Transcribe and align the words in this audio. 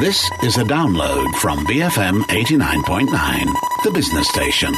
This 0.00 0.30
is 0.42 0.56
a 0.56 0.64
download 0.64 1.30
from 1.40 1.66
BFM 1.66 2.22
89.9, 2.22 3.84
the 3.84 3.90
business 3.90 4.26
station. 4.30 4.72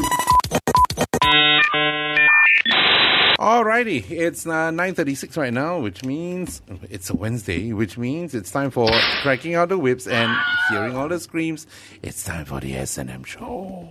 Alrighty, 3.39 4.11
it's 4.11 4.47
uh, 4.49 4.73
9.36 4.73 5.37
right 5.37 5.53
now, 5.53 5.79
which 5.79 6.05
means 6.05 6.61
it's 6.91 7.09
a 7.09 7.15
Wednesday, 7.15 7.73
which 7.73 7.97
means 7.97 8.35
it's 8.35 8.51
time 8.51 8.73
for 8.73 8.91
cracking 9.23 9.55
out 9.55 9.69
the 9.69 9.79
whips 9.79 10.09
and 10.09 10.37
hearing 10.69 10.97
all 10.97 11.07
the 11.09 11.21
screams. 11.21 11.69
It's 12.03 12.25
time 12.25 12.45
for 12.45 12.59
the 12.59 12.75
S&M 12.75 13.23
show. 13.23 13.89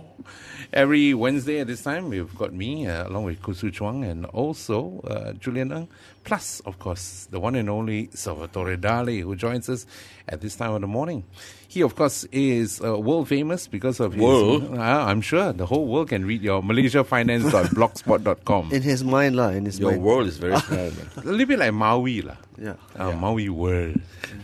Every 0.72 1.14
Wednesday 1.14 1.60
at 1.60 1.66
this 1.66 1.82
time, 1.82 2.08
we've 2.08 2.34
got 2.36 2.52
me, 2.52 2.86
uh, 2.86 3.08
along 3.08 3.24
with 3.24 3.42
Khoo 3.42 3.54
Hsu 3.54 3.70
Chuang 3.70 4.04
and 4.04 4.26
also 4.26 5.00
uh, 5.06 5.32
Julian 5.34 5.72
Ng, 5.72 5.88
plus, 6.24 6.60
of 6.64 6.78
course, 6.78 7.28
the 7.30 7.40
one 7.40 7.54
and 7.54 7.68
only 7.68 8.08
Salvatore 8.14 8.76
Dali, 8.76 9.22
who 9.22 9.36
joins 9.36 9.68
us 9.68 9.86
at 10.28 10.40
this 10.40 10.56
time 10.56 10.72
of 10.72 10.80
the 10.80 10.86
morning. 10.86 11.24
He, 11.68 11.82
of 11.82 11.94
course, 11.96 12.24
is 12.32 12.80
uh, 12.82 12.98
world 12.98 13.28
famous 13.28 13.66
because 13.66 14.00
of 14.00 14.14
his... 14.14 14.22
World? 14.22 14.76
Uh, 14.76 14.80
I'm 14.80 15.20
sure 15.20 15.52
the 15.52 15.66
whole 15.66 15.86
world 15.86 16.08
can 16.10 16.24
read 16.26 16.42
your 16.42 16.62
malaysiafinance.blogspot.com. 16.62 18.72
In 18.76 18.82
his 18.82 19.02
mind, 19.02 19.36
lah. 19.36 19.48
In 19.48 19.64
his 19.64 19.78
Your 19.78 19.92
mind. 19.92 20.02
world 20.02 20.26
is 20.26 20.36
very 20.38 20.58
small, 20.60 20.90
man. 20.90 21.08
A 21.16 21.20
little 21.20 21.46
bit 21.46 21.58
like 21.58 21.72
Maui, 21.72 22.22
lah. 22.22 22.36
Yeah. 22.58 22.74
Uh, 22.96 23.12
Maui 23.12 23.48
world. 23.48 24.00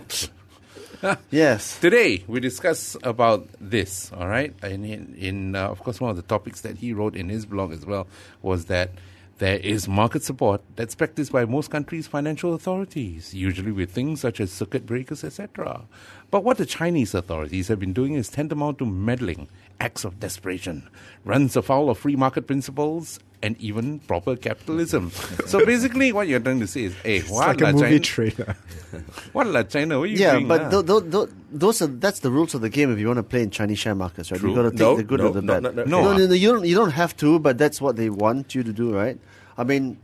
Yes. 1.30 1.78
Today 1.80 2.24
we 2.26 2.40
discuss 2.40 2.96
about 3.02 3.48
this. 3.60 4.10
All 4.12 4.28
right, 4.28 4.54
and 4.62 4.84
in, 4.84 5.14
in 5.16 5.56
uh, 5.56 5.68
of 5.68 5.80
course 5.80 6.00
one 6.00 6.10
of 6.10 6.16
the 6.16 6.22
topics 6.22 6.62
that 6.62 6.78
he 6.78 6.92
wrote 6.92 7.14
in 7.14 7.28
his 7.28 7.46
blog 7.46 7.72
as 7.72 7.86
well 7.86 8.06
was 8.42 8.66
that 8.66 8.90
there 9.38 9.58
is 9.58 9.86
market 9.86 10.24
support 10.24 10.62
that's 10.74 10.96
practiced 10.96 11.30
by 11.30 11.44
most 11.44 11.70
countries' 11.70 12.08
financial 12.08 12.54
authorities, 12.54 13.32
usually 13.32 13.70
with 13.70 13.92
things 13.92 14.20
such 14.20 14.40
as 14.40 14.50
circuit 14.50 14.84
breakers, 14.84 15.22
etc. 15.22 15.82
But 16.32 16.42
what 16.42 16.58
the 16.58 16.66
Chinese 16.66 17.14
authorities 17.14 17.68
have 17.68 17.78
been 17.78 17.92
doing 17.92 18.14
is 18.14 18.28
tantamount 18.28 18.78
to 18.78 18.86
meddling, 18.86 19.48
acts 19.78 20.04
of 20.04 20.18
desperation, 20.18 20.88
runs 21.24 21.54
afoul 21.54 21.90
of 21.90 21.98
free 21.98 22.16
market 22.16 22.48
principles 22.48 23.20
and 23.42 23.56
even 23.60 24.00
proper 24.00 24.34
capitalism. 24.36 25.10
so 25.46 25.64
basically, 25.64 26.12
what 26.12 26.26
you're 26.28 26.40
trying 26.40 26.60
to 26.60 26.66
say 26.66 26.84
is, 26.84 26.94
hey, 27.04 27.18
It's 27.18 27.30
what 27.30 27.46
like 27.48 27.60
a 27.60 27.72
movie 27.72 28.00
China? 28.00 28.00
trailer. 28.00 28.56
What 29.32 29.46
la 29.46 29.62
China? 29.62 29.98
What 29.98 30.04
are 30.04 30.06
you 30.06 30.16
Yeah, 30.18 30.32
doing 30.32 30.48
but 30.48 30.70
th- 30.70 30.86
th- 30.86 31.12
th- 31.12 31.28
those 31.52 31.82
are 31.82 31.86
that's 31.86 32.20
the 32.20 32.30
rules 32.30 32.54
of 32.54 32.62
the 32.62 32.68
game 32.70 32.92
if 32.92 32.98
you 32.98 33.06
want 33.06 33.18
to 33.18 33.22
play 33.22 33.42
in 33.42 33.50
Chinese 33.50 33.78
share 33.78 33.94
markets, 33.94 34.30
right? 34.32 34.40
True. 34.40 34.50
You 34.50 34.56
got 34.56 34.62
to 34.62 34.70
take 34.70 34.80
No, 34.80 34.96
the 34.96 35.02
good 35.04 35.20
no, 35.20 35.26
or 35.28 35.32
the 35.32 35.42
no, 35.42 35.52
bad. 35.60 35.62
no, 35.62 35.70
no. 35.70 35.84
No, 35.84 36.16
no, 36.16 36.26
no, 36.26 36.34
you 36.34 36.50
don't. 36.52 36.64
You 36.66 36.74
don't 36.74 36.90
have 36.92 37.16
to, 37.18 37.38
but 37.38 37.58
that's 37.58 37.80
what 37.80 37.96
they 37.96 38.10
want 38.10 38.54
you 38.54 38.62
to 38.62 38.72
do, 38.72 38.94
right? 38.94 39.18
I 39.56 39.64
mean, 39.64 39.98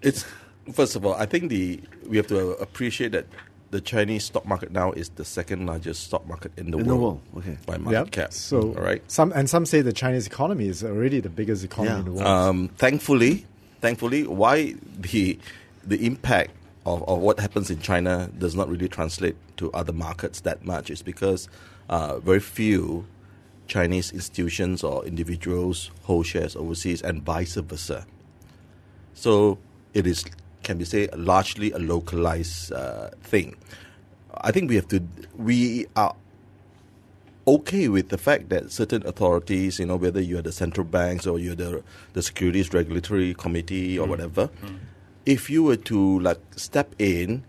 It's 0.00 0.24
first 0.72 0.96
of 0.96 1.04
all, 1.04 1.14
I 1.14 1.26
think 1.26 1.50
the 1.50 1.80
we 2.08 2.16
have 2.16 2.26
to 2.28 2.50
appreciate 2.62 3.12
that 3.12 3.26
the 3.72 3.80
Chinese 3.80 4.24
stock 4.24 4.44
market 4.46 4.70
now 4.70 4.92
is 4.92 5.08
the 5.16 5.24
second 5.24 5.66
largest 5.66 6.04
stock 6.04 6.26
market 6.28 6.52
in 6.58 6.70
the 6.70 6.78
In 6.78 6.86
the 6.86 6.94
world. 6.94 7.20
world, 7.32 7.44
okay. 7.44 7.56
by 7.66 7.78
market 7.78 8.12
cap. 8.12 8.32
So, 8.32 8.60
all 8.76 8.84
right. 8.84 9.02
Some 9.10 9.32
and 9.34 9.48
some 9.48 9.64
say 9.66 9.80
the 9.80 9.94
Chinese 9.94 10.26
economy 10.26 10.68
is 10.68 10.84
already 10.84 11.20
the 11.20 11.30
biggest 11.30 11.64
economy 11.64 11.90
Yeah. 11.94 11.98
in 12.00 12.04
the 12.04 12.12
world. 12.12 12.26
Um, 12.26 12.68
thankfully, 12.76 13.46
thankfully, 13.80 14.26
why 14.26 14.74
the 15.00 15.38
the 15.84 16.06
impact 16.06 16.50
of, 16.84 17.02
of 17.08 17.18
what 17.20 17.40
happens 17.40 17.70
in 17.70 17.80
China 17.80 18.30
does 18.38 18.54
not 18.54 18.68
really 18.68 18.88
translate 18.88 19.36
to 19.56 19.72
other 19.72 19.92
markets 19.92 20.40
that 20.42 20.64
much 20.64 20.90
is 20.90 21.00
because 21.02 21.48
uh, 21.88 22.18
very 22.20 22.40
few 22.40 23.06
Chinese 23.68 24.12
institutions 24.12 24.84
or 24.84 25.02
individuals 25.06 25.90
hold 26.02 26.26
shares 26.26 26.54
overseas, 26.56 27.00
and 27.00 27.22
vice 27.22 27.54
versa. 27.54 28.04
So 29.14 29.58
it 29.94 30.06
is 30.06 30.24
can 30.62 30.78
be 30.78 30.84
say 30.84 31.08
largely 31.16 31.72
a 31.72 31.78
localized 31.78 32.72
uh, 32.72 33.10
thing. 33.22 33.56
I 34.40 34.50
think 34.50 34.68
we 34.68 34.76
have 34.76 34.88
to 34.88 35.02
we 35.36 35.86
are 35.96 36.14
okay 37.46 37.88
with 37.88 38.08
the 38.08 38.18
fact 38.18 38.48
that 38.50 38.70
certain 38.70 39.06
authorities, 39.06 39.78
you 39.78 39.86
know, 39.86 39.96
whether 39.96 40.20
you're 40.20 40.42
the 40.42 40.52
central 40.52 40.84
banks 40.86 41.26
or 41.26 41.38
you're 41.38 41.54
the 41.54 41.82
the 42.12 42.22
securities 42.22 42.72
regulatory 42.72 43.34
committee 43.34 43.98
or 43.98 44.06
whatever, 44.06 44.50
if 45.26 45.50
you 45.50 45.62
were 45.62 45.76
to 45.76 46.20
like 46.20 46.40
step 46.56 46.94
in 46.98 47.44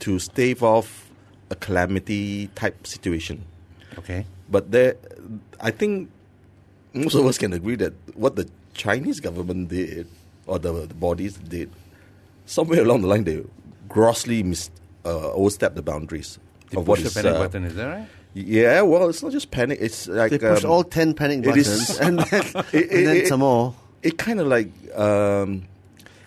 to 0.00 0.18
stave 0.18 0.62
off 0.62 1.10
a 1.50 1.54
calamity 1.54 2.48
type 2.54 2.86
situation, 2.86 3.44
okay. 3.98 4.26
but 4.50 4.70
there, 4.70 4.96
I 5.60 5.70
think 5.70 6.10
most 6.92 7.14
of 7.14 7.26
us 7.26 7.38
can 7.38 7.52
agree 7.52 7.76
that 7.76 7.94
what 8.14 8.36
the 8.36 8.48
Chinese 8.74 9.20
government 9.20 9.68
did 9.68 10.06
or 10.46 10.58
the, 10.58 10.72
the 10.86 10.94
bodies 10.94 11.36
did, 11.36 11.70
somewhere 12.48 12.80
along 12.82 13.02
the 13.04 13.08
line 13.12 13.24
they 13.24 13.44
grossly 13.88 14.42
mis, 14.42 14.70
uh, 15.04 15.32
overstepped 15.32 15.76
the 15.76 15.82
boundaries 15.82 16.38
They 16.70 16.76
of 16.78 16.88
what 16.88 16.98
push 16.98 17.06
is. 17.06 17.14
the 17.14 17.22
panic 17.22 17.36
uh, 17.36 17.42
button, 17.44 17.64
is 17.64 17.74
that 17.76 17.86
right? 17.86 18.06
yeah, 18.34 18.82
well, 18.82 19.08
it's 19.08 19.22
not 19.22 19.32
just 19.32 19.50
panic. 19.50 19.78
It's 19.80 20.06
like 20.08 20.30
they 20.30 20.38
push 20.38 20.64
um, 20.64 20.70
all 20.70 20.84
ten 20.84 21.14
panic 21.14 21.46
it 21.46 21.56
is- 21.56 21.68
buttons, 21.68 21.98
and 22.06 22.18
then, 22.18 22.44
it- 22.72 22.90
and 22.90 23.06
then 23.06 23.16
it- 23.16 23.28
some 23.28 23.40
more. 23.40 23.74
It 24.02 24.16
kind 24.16 24.38
of 24.40 24.46
like 24.46 24.70
um, 24.94 25.66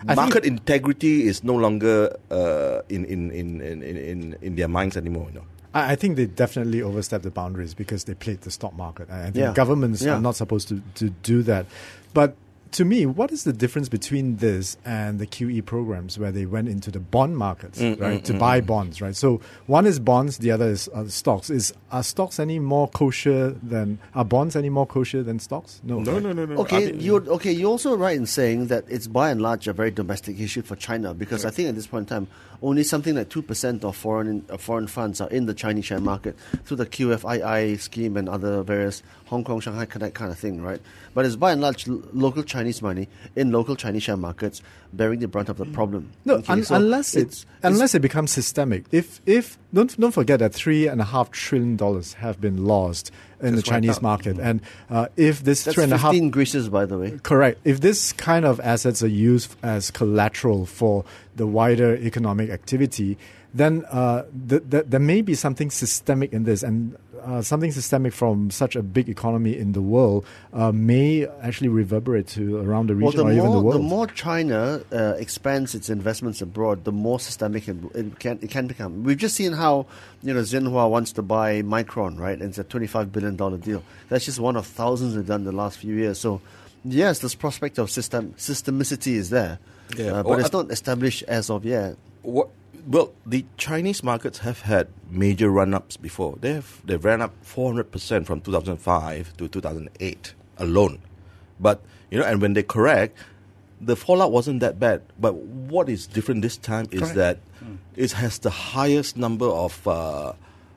market 0.03 0.43
integrity 0.45 1.23
is 1.27 1.41
no 1.43 1.55
longer 1.55 2.13
uh, 2.29 2.81
in, 2.89 3.05
in, 3.05 3.31
in, 3.31 3.61
in, 3.61 3.81
in, 3.83 4.35
in 4.41 4.55
their 4.55 4.67
minds 4.67 4.97
anymore. 4.97 5.27
You 5.29 5.35
know. 5.39 5.45
I, 5.73 5.93
I 5.93 5.95
think 5.95 6.17
they 6.17 6.25
definitely 6.25 6.81
overstepped 6.81 7.23
the 7.23 7.31
boundaries 7.31 7.73
because 7.73 8.03
they 8.05 8.13
played 8.15 8.41
the 8.41 8.51
stock 8.51 8.73
market. 8.75 9.09
I 9.09 9.19
I 9.19 9.23
think 9.31 9.35
Yeah. 9.37 9.53
governments 9.53 10.01
Yeah. 10.01 10.15
are 10.17 10.21
not 10.21 10.35
supposed 10.35 10.67
to, 10.67 10.81
to 10.95 11.09
do 11.23 11.43
that. 11.43 11.65
But 12.13 12.35
to 12.71 12.85
me, 12.85 13.05
what 13.05 13.31
is 13.31 13.43
the 13.43 13.51
difference 13.53 13.89
between 13.89 14.37
this 14.37 14.77
and 14.85 15.19
the 15.19 15.27
QE 15.27 15.65
programs 15.65 16.17
where 16.17 16.31
they 16.31 16.45
went 16.45 16.69
into 16.69 16.89
the 16.91 16.99
bond 16.99 17.37
markets, 17.37 17.79
Mm, 17.81 17.99
right, 17.99 18.23
to 18.25 18.33
buy 18.33 18.61
bonds, 18.61 19.01
right? 19.01 19.15
So 19.15 19.41
one 19.67 19.85
is 19.85 19.99
bonds, 19.99 20.37
the 20.37 20.51
other 20.51 20.69
is 20.69 20.87
uh, 20.93 21.07
stocks. 21.07 21.49
Is 21.49 21.73
are 21.91 22.03
stocks 22.03 22.39
any 22.39 22.59
more 22.59 22.87
kosher 22.87 23.49
than 23.61 23.99
are 24.15 24.23
bonds 24.23 24.55
any 24.55 24.69
more 24.69 24.85
kosher 24.87 25.21
than 25.23 25.39
stocks? 25.39 25.81
No, 25.83 25.99
No, 25.99 26.13
right? 26.13 26.23
no, 26.23 26.31
no, 26.33 26.45
no. 26.45 26.55
Okay, 26.61 26.85
think- 26.91 27.01
you 27.01 27.17
okay? 27.17 27.51
You're 27.51 27.71
also 27.71 27.95
right 27.97 28.15
in 28.15 28.25
saying 28.25 28.67
that 28.67 28.85
it's 28.87 29.07
by 29.07 29.29
and 29.31 29.41
large 29.41 29.67
a 29.67 29.73
very 29.73 29.91
domestic 29.91 30.39
issue 30.39 30.61
for 30.61 30.75
China 30.75 31.13
because 31.13 31.43
I 31.45 31.49
think 31.49 31.67
at 31.69 31.75
this 31.75 31.87
point 31.87 32.09
in 32.09 32.15
time, 32.15 32.27
only 32.63 32.83
something 32.83 33.15
like 33.15 33.27
two 33.29 33.41
percent 33.41 33.83
of 33.83 33.95
foreign 33.97 34.45
uh, 34.49 34.55
foreign 34.57 34.87
funds 34.87 35.19
are 35.19 35.29
in 35.29 35.45
the 35.45 35.53
Chinese 35.53 35.85
share 35.85 35.99
market 35.99 36.37
through 36.65 36.77
the 36.77 36.85
QFII 36.85 37.79
scheme 37.79 38.15
and 38.17 38.29
other 38.29 38.63
various 38.63 39.01
Hong 39.25 39.43
Kong 39.43 39.59
Shanghai 39.59 39.85
Connect 39.85 40.13
kind 40.13 40.31
of 40.31 40.37
thing, 40.37 40.61
right? 40.61 40.81
But 41.13 41.25
it's 41.25 41.35
by 41.35 41.51
and 41.51 41.61
large 41.61 41.87
l- 41.89 42.01
local 42.13 42.43
Chinese 42.61 42.81
money 42.81 43.07
in 43.35 43.51
local 43.51 43.75
Chinese 43.75 44.03
share 44.03 44.17
markets 44.17 44.61
bearing 44.93 45.19
the 45.19 45.27
brunt 45.27 45.49
of 45.49 45.57
the 45.57 45.65
problem. 45.65 46.11
No, 46.25 46.35
Okay, 46.35 46.53
un- 46.53 46.63
so 46.63 46.75
unless 46.75 47.15
it's, 47.15 47.41
it 47.43 47.45
unless 47.63 47.95
it 47.95 48.01
becomes 48.01 48.31
systemic. 48.31 48.85
If 48.91 49.19
if 49.25 49.57
don't 49.73 49.99
don't 49.99 50.11
forget 50.11 50.39
that 50.39 50.53
three 50.53 50.87
and 50.87 51.01
a 51.01 51.05
half 51.05 51.31
trillion 51.31 51.75
dollars 51.75 52.13
have 52.13 52.39
been 52.39 52.65
lost 52.65 53.11
in 53.41 53.55
the 53.55 53.61
Chinese 53.63 54.01
market, 54.01 54.37
and 54.39 54.61
uh, 54.89 55.07
if 55.17 55.43
this 55.43 55.63
that's 55.63 55.73
three 55.75 55.83
and 55.85 55.93
a 55.93 55.97
half 55.97 56.13
Greeces, 56.31 56.69
by 56.69 56.85
the 56.85 56.97
way. 56.97 57.17
correct, 57.23 57.59
if 57.65 57.81
this 57.81 58.13
kind 58.13 58.45
of 58.45 58.59
assets 58.59 59.01
are 59.01 59.07
used 59.31 59.55
as 59.63 59.89
collateral 59.89 60.65
for 60.67 61.03
the 61.35 61.47
wider 61.47 61.95
economic 61.95 62.51
activity, 62.51 63.17
then 63.53 63.83
uh, 63.89 64.23
th- 64.47 64.61
th- 64.69 64.85
there 64.87 64.99
may 64.99 65.21
be 65.21 65.33
something 65.33 65.71
systemic 65.71 66.31
in 66.33 66.43
this, 66.43 66.61
and 66.61 66.95
uh, 67.23 67.41
something 67.41 67.71
systemic 67.71 68.13
from 68.13 68.51
such 68.51 68.75
a 68.75 68.81
big 68.83 69.07
economy 69.09 69.57
in 69.57 69.71
the 69.73 69.81
world 69.81 70.25
uh, 70.53 70.71
may 70.71 71.27
actually 71.41 71.69
reverberate 71.69 72.27
to 72.27 72.57
around 72.57 72.87
the 72.87 72.95
Well, 72.95 73.11
region 73.11 73.17
the 73.17 73.21
or 73.21 73.25
more, 73.25 73.33
even 73.37 73.51
the 73.51 73.59
world. 73.61 73.75
the 73.75 73.83
more 73.83 74.07
China 74.07 74.81
uh, 74.91 75.13
expands 75.17 75.75
its 75.75 75.89
investments 75.89 76.41
abroad, 76.41 76.83
the 76.83 76.91
more 76.91 77.19
systemic 77.19 77.67
it, 77.67 77.77
it 77.93 78.19
can 78.19 78.39
it 78.41 78.49
can 78.49 78.67
become. 78.67 79.03
We've 79.03 79.17
just 79.17 79.35
seen 79.35 79.53
how 79.53 79.85
you 80.23 80.33
know 80.33 80.41
Tsinghua 80.41 80.89
wants 80.89 81.11
to 81.13 81.21
buy 81.21 81.61
Micron, 81.61 82.19
right? 82.19 82.37
And 82.39 82.49
it's 82.49 82.57
a 82.57 82.63
twenty-five 82.63 83.11
billion 83.11 83.35
dollar 83.35 83.57
deal. 83.57 83.83
That's 84.09 84.25
just 84.25 84.39
one 84.39 84.55
of 84.55 84.65
thousands 84.65 85.15
they've 85.15 85.25
done 85.25 85.43
the 85.43 85.51
last 85.51 85.77
few 85.77 85.95
years. 85.95 86.19
So, 86.19 86.41
yes, 86.83 87.19
this 87.19 87.35
prospect 87.35 87.77
of 87.77 87.89
system 87.91 88.33
systemicity 88.37 89.13
is 89.13 89.29
there, 89.29 89.59
Yeah. 89.97 90.05
uh, 90.11 90.23
but 90.23 90.29
Well, 90.29 90.39
it's 90.39 90.53
not 90.53 90.71
established 90.71 91.23
as 91.27 91.49
of 91.49 91.65
yet. 91.65 91.95
What? 92.23 92.49
Well, 92.87 93.13
the 93.25 93.45
Chinese 93.57 94.03
markets 94.03 94.39
have 94.39 94.61
had 94.61 94.87
major 95.09 95.49
run-ups 95.49 95.97
before. 95.97 96.37
They 96.39 96.53
have 96.53 96.81
they've 96.85 97.03
ran 97.03 97.21
up 97.21 97.33
400 97.41 97.91
percent 97.91 98.27
from 98.27 98.41
2005 98.41 99.37
to 99.37 99.47
2008 99.47 100.33
alone. 100.57 100.99
But 101.59 101.81
you 102.09 102.19
know, 102.19 102.25
and 102.25 102.41
when 102.41 102.53
they 102.53 102.63
correct, 102.63 103.17
the 103.79 103.95
fallout 103.95 104.31
wasn't 104.31 104.59
that 104.61 104.79
bad. 104.79 105.01
But 105.19 105.35
what 105.35 105.89
is 105.89 106.07
different 106.07 106.41
this 106.41 106.57
time 106.57 106.87
is 106.91 107.01
Correct. 107.01 107.15
that 107.15 107.39
it 107.95 108.11
has 108.13 108.39
the 108.39 108.49
highest 108.49 109.17
number 109.17 109.45
of 109.45 109.87
uh, 109.87 110.33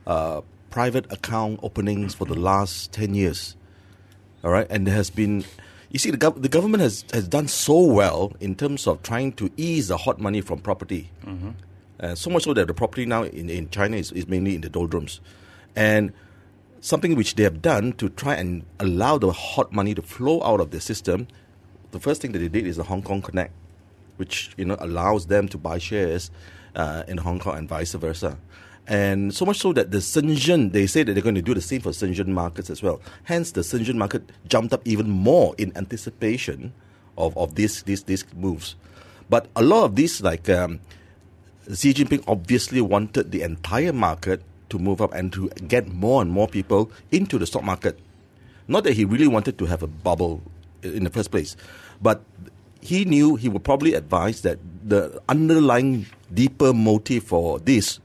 uh, 0.06 0.40
private 0.70 1.10
account 1.12 1.60
openings 1.62 2.14
for 2.14 2.24
the 2.26 2.34
last 2.34 2.92
10 2.92 3.14
years. 3.14 3.56
All 4.42 4.50
right, 4.50 4.66
and 4.70 4.86
there 4.86 4.94
has 4.94 5.10
been. 5.10 5.44
You 5.90 5.98
see, 5.98 6.10
the, 6.10 6.18
gov- 6.18 6.42
the 6.42 6.48
government 6.48 6.82
has, 6.82 7.04
has 7.12 7.28
done 7.28 7.46
so 7.46 7.78
well 7.80 8.32
in 8.40 8.56
terms 8.56 8.86
of 8.88 9.00
trying 9.02 9.32
to 9.34 9.48
ease 9.56 9.88
the 9.88 9.96
hot 9.96 10.20
money 10.20 10.40
from 10.40 10.58
property. 10.58 11.10
Uh, 12.00 12.14
so 12.14 12.30
much 12.30 12.44
so 12.44 12.52
that 12.54 12.66
the 12.66 12.74
property 12.74 13.06
now 13.06 13.22
in, 13.22 13.48
in 13.48 13.70
China 13.70 13.96
is, 13.96 14.10
is 14.12 14.26
mainly 14.26 14.54
in 14.54 14.60
the 14.60 14.68
doldrums. 14.68 15.20
And 15.76 16.12
something 16.80 17.14
which 17.14 17.36
they 17.36 17.42
have 17.44 17.62
done 17.62 17.92
to 17.94 18.08
try 18.08 18.34
and 18.34 18.64
allow 18.78 19.18
the 19.18 19.32
hot 19.32 19.72
money 19.72 19.94
to 19.94 20.02
flow 20.02 20.42
out 20.42 20.60
of 20.60 20.70
the 20.70 20.80
system, 20.80 21.26
the 21.92 22.00
first 22.00 22.20
thing 22.20 22.32
that 22.32 22.40
they 22.40 22.48
did 22.48 22.66
is 22.66 22.76
the 22.76 22.82
Hong 22.84 23.02
Kong 23.02 23.22
Connect, 23.22 23.52
which 24.16 24.52
you 24.56 24.64
know 24.64 24.76
allows 24.80 25.26
them 25.26 25.48
to 25.48 25.58
buy 25.58 25.78
shares 25.78 26.30
uh, 26.74 27.04
in 27.08 27.18
Hong 27.18 27.38
Kong 27.38 27.56
and 27.56 27.68
vice 27.68 27.94
versa. 27.94 28.38
And 28.86 29.34
so 29.34 29.46
much 29.46 29.58
so 29.58 29.72
that 29.72 29.90
the 29.90 29.98
Shenzhen, 29.98 30.72
they 30.72 30.86
say 30.86 31.02
that 31.04 31.14
they're 31.14 31.22
going 31.22 31.36
to 31.36 31.42
do 31.42 31.54
the 31.54 31.62
same 31.62 31.80
for 31.80 31.90
Shenzhen 31.90 32.26
markets 32.26 32.68
as 32.68 32.82
well. 32.82 33.00
Hence, 33.22 33.52
the 33.52 33.62
Shenzhen 33.62 33.94
market 33.94 34.30
jumped 34.46 34.74
up 34.74 34.82
even 34.84 35.08
more 35.08 35.54
in 35.56 35.74
anticipation 35.74 36.74
of, 37.16 37.36
of 37.38 37.54
these, 37.54 37.82
these, 37.84 38.02
these 38.02 38.24
moves. 38.34 38.76
But 39.30 39.48
a 39.56 39.62
lot 39.62 39.84
of 39.84 39.96
these, 39.96 40.20
like 40.20 40.50
um, 40.50 40.80
Xi 41.72 41.94
Jinping 41.94 42.22
obviously 42.26 42.80
wanted 42.80 43.30
the 43.30 43.42
entire 43.42 43.92
market 43.92 44.42
to 44.70 44.78
move 44.78 45.00
up 45.00 45.14
and 45.14 45.32
to 45.32 45.48
get 45.68 45.88
more 45.92 46.20
and 46.22 46.30
more 46.30 46.48
people 46.48 46.90
into 47.10 47.38
the 47.38 47.46
stock 47.46 47.64
market. 47.64 47.98
Not 48.68 48.84
that 48.84 48.94
he 48.94 49.04
really 49.04 49.28
wanted 49.28 49.58
to 49.58 49.66
have 49.66 49.82
a 49.82 49.86
bubble 49.86 50.42
in 50.82 51.04
the 51.04 51.10
first 51.10 51.30
place, 51.30 51.56
but 52.02 52.22
he 52.80 53.04
knew 53.04 53.36
he 53.36 53.48
would 53.48 53.64
probably 53.64 53.94
advise 53.94 54.42
that 54.42 54.58
the 54.84 55.20
underlying 55.28 56.06
deeper 56.32 56.72
motive 56.74 57.24
for 57.24 57.58
this 57.60 57.98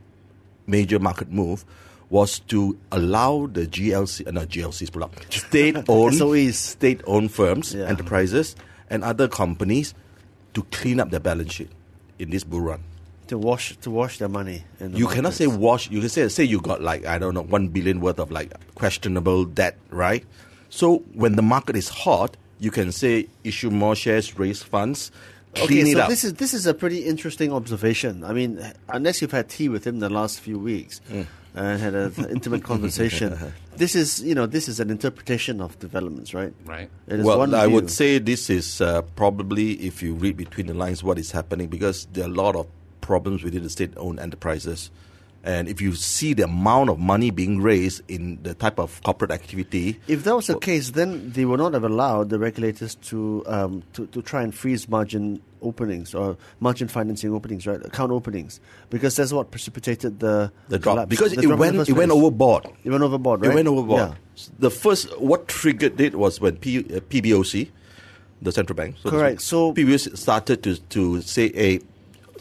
major 0.67 0.99
market 0.99 1.29
move 1.31 1.65
was 2.09 2.39
to 2.39 2.77
allow 2.91 3.47
the 3.47 3.67
GLC, 3.67 4.25
uh, 4.27 4.31
not 4.31 4.47
GLCs, 4.47 4.91
product, 4.91 5.31
state-owned, 5.33 6.13
SOEs. 6.17 6.53
state-owned 6.55 7.31
firms, 7.31 7.73
Yeah. 7.75 7.85
enterprises, 7.85 8.55
and 8.89 9.03
other 9.03 9.27
companies 9.27 9.93
to 10.53 10.63
clean 10.71 10.99
up 10.99 11.11
their 11.11 11.19
balance 11.19 11.53
sheet 11.53 11.69
in 12.17 12.29
this 12.31 12.43
bull 12.43 12.61
run. 12.61 12.81
To 13.29 13.37
wash 13.37 13.75
to 13.77 13.89
wash 13.89 14.17
their 14.19 14.29
money. 14.29 14.63
In 14.79 14.91
the 14.91 14.97
You 14.99 15.07
cannot 15.07 15.33
say 15.33 15.47
wash. 15.47 15.89
You 15.89 15.99
can 16.01 16.09
say 16.09 16.27
say 16.29 16.43
you 16.43 16.59
got 16.61 16.81
like 16.81 17.05
I 17.05 17.17
don't 17.17 17.33
know 17.33 17.43
one 17.43 17.69
billion 17.69 18.01
worth 18.01 18.19
of 18.19 18.29
like 18.31 18.53
questionable 18.75 19.45
debt, 19.45 19.77
right? 19.89 20.25
So 20.69 20.99
when 21.13 21.35
the 21.35 21.41
market 21.41 21.75
is 21.75 21.89
hot, 21.89 22.37
you 22.59 22.71
can 22.71 22.91
say 22.91 23.27
issue 23.43 23.69
more 23.71 23.95
shares, 23.95 24.37
raise 24.37 24.61
funds, 24.61 25.11
clean 25.55 25.81
Okay, 25.81 25.91
it 25.91 25.93
so 25.95 26.01
up. 26.01 26.09
this 26.09 26.23
is 26.23 26.33
this 26.35 26.53
is 26.53 26.65
a 26.67 26.73
pretty 26.73 27.05
interesting 27.05 27.51
observation. 27.53 28.23
I 28.23 28.33
mean, 28.33 28.59
unless 28.89 29.21
you've 29.21 29.31
had 29.31 29.49
tea 29.49 29.69
with 29.69 29.85
him 29.87 29.99
the 29.99 30.09
last 30.09 30.39
few 30.41 30.59
weeks 30.59 31.01
Mm. 31.09 31.25
and 31.55 31.81
had 31.81 31.95
an 31.95 32.13
intimate 32.29 32.63
conversation, 32.63 33.33
this 33.77 33.95
is 33.95 34.21
you 34.21 34.35
know 34.35 34.45
this 34.45 34.67
is 34.69 34.79
an 34.79 34.89
interpretation 34.91 35.59
of 35.61 35.79
developments, 35.79 36.33
right? 36.33 36.53
Right. 36.65 36.89
It 37.07 37.19
is 37.21 37.25
well, 37.25 37.39
one 37.39 37.53
I 37.55 37.65
view. 37.65 37.75
would 37.75 37.89
say 37.89 38.19
this 38.19 38.49
is 38.51 38.79
uh, 38.81 39.01
probably, 39.17 39.73
if 39.81 40.03
you 40.03 40.13
read 40.13 40.37
between 40.37 40.67
the 40.67 40.75
lines, 40.75 41.03
what 41.03 41.17
is 41.17 41.31
happening 41.31 41.67
because 41.67 42.05
there 42.13 42.25
are 42.25 42.29
a 42.29 42.33
lot 42.33 42.55
of 42.55 42.67
problems 43.09 43.43
within 43.43 43.63
the 43.63 43.69
state-owned 43.77 44.19
enterprises. 44.19 44.91
And 45.41 45.67
if 45.69 45.79
you 45.81 45.95
see 45.95 46.33
the 46.35 46.43
amount 46.43 46.89
of 46.93 46.99
money 46.99 47.31
being 47.31 47.61
raised 47.61 48.01
in 48.09 48.23
the 48.43 48.53
type 48.53 48.77
of 48.77 49.01
corporate 49.03 49.31
activity, 49.31 49.97
If 50.07 50.25
that 50.25 50.35
was 50.35 50.47
the 50.47 50.59
case, 50.59 50.91
then 50.91 51.31
they 51.31 51.45
would 51.45 51.59
not 51.63 51.73
have 51.73 51.85
allowed 51.85 52.29
the 52.29 52.37
regulators 52.37 52.95
to 53.09 53.41
um, 53.47 53.73
to, 53.95 54.05
to 54.07 54.21
try 54.21 54.43
and 54.43 54.53
freeze 54.53 54.83
margin 54.89 55.39
openings 55.61 56.13
or 56.13 56.35
margin 56.59 56.87
financing 56.89 57.31
openings, 57.33 57.65
right? 57.65 57.79
Account 57.85 58.11
openings, 58.11 58.59
because 58.89 59.15
that's 59.15 59.31
what 59.31 59.49
precipitated 59.49 60.19
the 60.19 60.51
the 60.67 60.77
drop 60.77 60.95
collapse. 60.95 61.09
because 61.09 61.31
The 61.33 61.39
it 61.41 61.47
drop 61.47 61.59
went 61.59 61.87
it 61.89 61.95
went 61.95 62.11
overboard. 62.11 62.63
It 62.83 62.91
went 62.91 63.03
overboard, 63.07 63.41
right? 63.41 63.51
It 63.51 63.55
went 63.55 63.67
overboard. 63.73 64.01
Yeah. 64.11 64.15
The 64.59 64.69
first 64.83 65.07
what 65.31 65.47
triggered 65.47 65.99
it 66.07 66.13
was 66.15 66.41
when 66.43 66.57
P, 66.57 66.79
uh, 66.79 66.99
PBOC, 67.11 67.71
the 68.43 68.51
central 68.51 68.75
bank, 68.75 68.95
so 69.01 69.09
Correct. 69.09 69.39
So- 69.41 69.71
PBOC 69.73 70.17
started 70.17 70.63
to 70.67 70.75
to 70.95 71.21
say, 71.23 71.47
"Hey, 71.63 71.79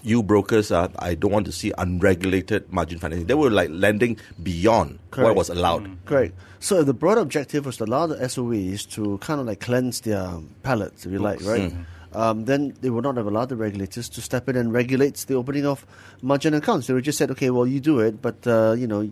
you 0.08 0.22
brokers, 0.22 0.72
I 0.72 1.14
don't 1.14 1.30
want 1.30 1.46
to 1.46 1.52
see 1.52 1.72
unregulated 1.76 2.72
margin 2.72 2.98
financing." 2.98 3.26
They 3.26 3.34
were 3.34 3.50
like 3.50 3.68
lending 3.70 4.16
beyond 4.42 4.98
what 5.14 5.36
was 5.36 5.48
allowed. 5.50 5.84
Correct. 6.06 6.34
So 6.60 6.82
the 6.82 6.94
broad 6.94 7.18
objective 7.18 7.66
was 7.66 7.76
to 7.78 7.84
allow 7.84 8.06
the 8.08 8.16
SOEs 8.28 8.84
to 8.94 9.18
kind 9.18 9.38
of 9.40 9.46
like 9.46 9.60
cleanse 9.60 10.00
their 10.00 10.26
palates, 10.62 11.06
if 11.06 11.12
you 11.12 11.18
like, 11.20 11.40
right? 11.44 11.72
Um, 12.14 12.46
then 12.46 12.72
they 12.80 12.88
would 12.90 13.04
not 13.04 13.16
have 13.18 13.26
allowed 13.26 13.50
the 13.50 13.56
regulators 13.56 14.08
to 14.08 14.22
step 14.22 14.48
in 14.48 14.56
and 14.56 14.72
regulate 14.72 15.16
the 15.28 15.34
opening 15.34 15.66
of 15.66 15.84
margin 16.22 16.54
accounts. 16.54 16.86
They 16.88 16.94
would 16.94 17.04
just 17.04 17.18
said, 17.18 17.30
okay, 17.32 17.50
well, 17.50 17.66
you 17.66 17.80
do 17.80 18.00
it, 18.00 18.22
but 18.22 18.46
uh, 18.46 18.72
you 18.72 18.86
know, 18.88 19.04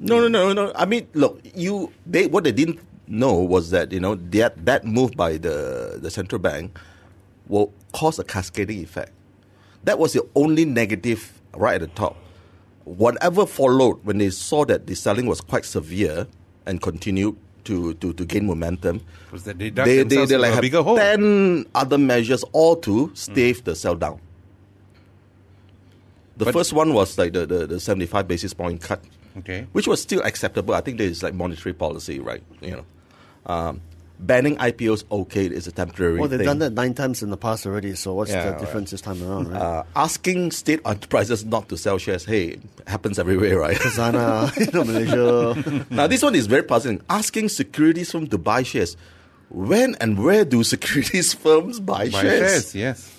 No, 0.00 0.20
no, 0.20 0.28
no, 0.28 0.52
no. 0.54 0.72
I 0.74 0.86
mean, 0.86 1.06
look, 1.14 1.40
you 1.54 1.92
they 2.06 2.26
what 2.26 2.44
they 2.44 2.52
didn't 2.52 2.78
know 3.08 3.34
was 3.34 3.70
that 3.70 3.90
you 3.92 4.00
know 4.00 4.14
that 4.14 4.64
that 4.64 4.84
move 4.84 5.12
by 5.16 5.36
the 5.36 5.98
the 6.00 6.10
central 6.10 6.38
bank 6.38 6.78
will 7.48 7.72
cause 7.92 8.18
a 8.18 8.24
cascading 8.24 8.78
effect. 8.82 9.12
That 9.84 9.98
was 9.98 10.12
the 10.12 10.22
only 10.34 10.64
negative 10.64 11.40
right 11.54 11.74
at 11.74 11.80
the 11.80 11.86
top. 11.94 12.16
Whatever 12.84 13.46
followed 13.46 14.04
when 14.04 14.18
they 14.18 14.30
saw 14.30 14.64
that 14.64 14.86
the 14.86 14.94
selling 14.96 15.26
was 15.26 15.40
quite 15.40 15.64
severe 15.64 16.26
and 16.66 16.80
continued 16.80 17.36
to, 17.64 17.94
to, 17.94 18.12
to 18.14 18.24
gain 18.24 18.46
momentum, 18.46 19.00
Was 19.30 19.44
that 19.44 19.58
they 19.58 19.68
they, 19.70 20.02
they, 20.02 20.24
they 20.24 20.36
like 20.38 20.52
have 20.54 20.62
bigger 20.62 20.82
hole. 20.82 20.96
10 20.96 21.66
other 21.74 21.98
measures 21.98 22.42
all 22.52 22.76
to 22.76 23.10
stave 23.14 23.64
the 23.64 23.74
sell 23.76 23.94
down. 23.94 24.20
The 26.38 26.46
But- 26.46 26.54
first 26.54 26.72
one 26.72 26.94
was 26.94 27.18
like 27.18 27.32
the, 27.32 27.46
the, 27.46 27.66
the 27.66 27.80
75 27.80 28.26
basis 28.28 28.54
point 28.54 28.80
cut 28.80 29.02
Okay. 29.36 29.66
which 29.72 29.86
was 29.86 30.00
still 30.02 30.20
acceptable. 30.22 30.74
I 30.74 30.80
think 30.80 30.98
there 30.98 31.06
is 31.06 31.22
like 31.22 31.32
monetary 31.34 31.72
policy, 31.72 32.18
right? 32.18 32.42
You 32.60 32.70
know, 32.72 32.84
um, 33.46 33.80
banning 34.20 34.56
IPOs 34.56 35.04
okay 35.10 35.46
is 35.46 35.66
a 35.66 35.72
temporary. 35.72 36.18
well, 36.18 36.28
they've 36.28 36.38
thing. 36.40 36.46
done 36.46 36.58
that 36.58 36.72
nine 36.72 36.92
times 36.94 37.22
in 37.22 37.30
the 37.30 37.36
past 37.36 37.64
already. 37.66 37.94
So 37.94 38.14
what's 38.14 38.30
Yeah, 38.30 38.44
the 38.44 38.50
right. 38.52 38.60
difference 38.60 38.90
this 38.90 39.00
time 39.00 39.22
around, 39.22 39.48
right? 39.48 39.60
Uh, 39.60 39.82
asking 39.94 40.50
state 40.50 40.80
enterprises 40.84 41.44
not 41.44 41.68
to 41.68 41.76
sell 41.76 41.98
shares, 41.98 42.24
hey, 42.24 42.58
happens 42.86 43.18
everywhere, 43.18 43.58
right? 43.58 43.76
Khazanah, 43.80 44.56
you 44.60 44.72
know, 44.72 44.84
Malaysia. 44.84 45.86
now 45.94 46.06
this 46.06 46.22
one 46.22 46.34
is 46.34 46.46
very 46.46 46.62
puzzling. 46.64 47.00
Asking 47.08 47.48
securities 47.48 48.10
firms 48.10 48.28
to 48.30 48.38
buy 48.38 48.62
shares. 48.64 48.96
When 49.50 49.94
and 50.00 50.22
where 50.22 50.44
do 50.44 50.62
securities 50.64 51.32
firms 51.32 51.80
buy, 51.80 52.10
Buy 52.10 52.20
shares? 52.20 52.38
shares, 52.50 52.74
yes. 52.74 53.14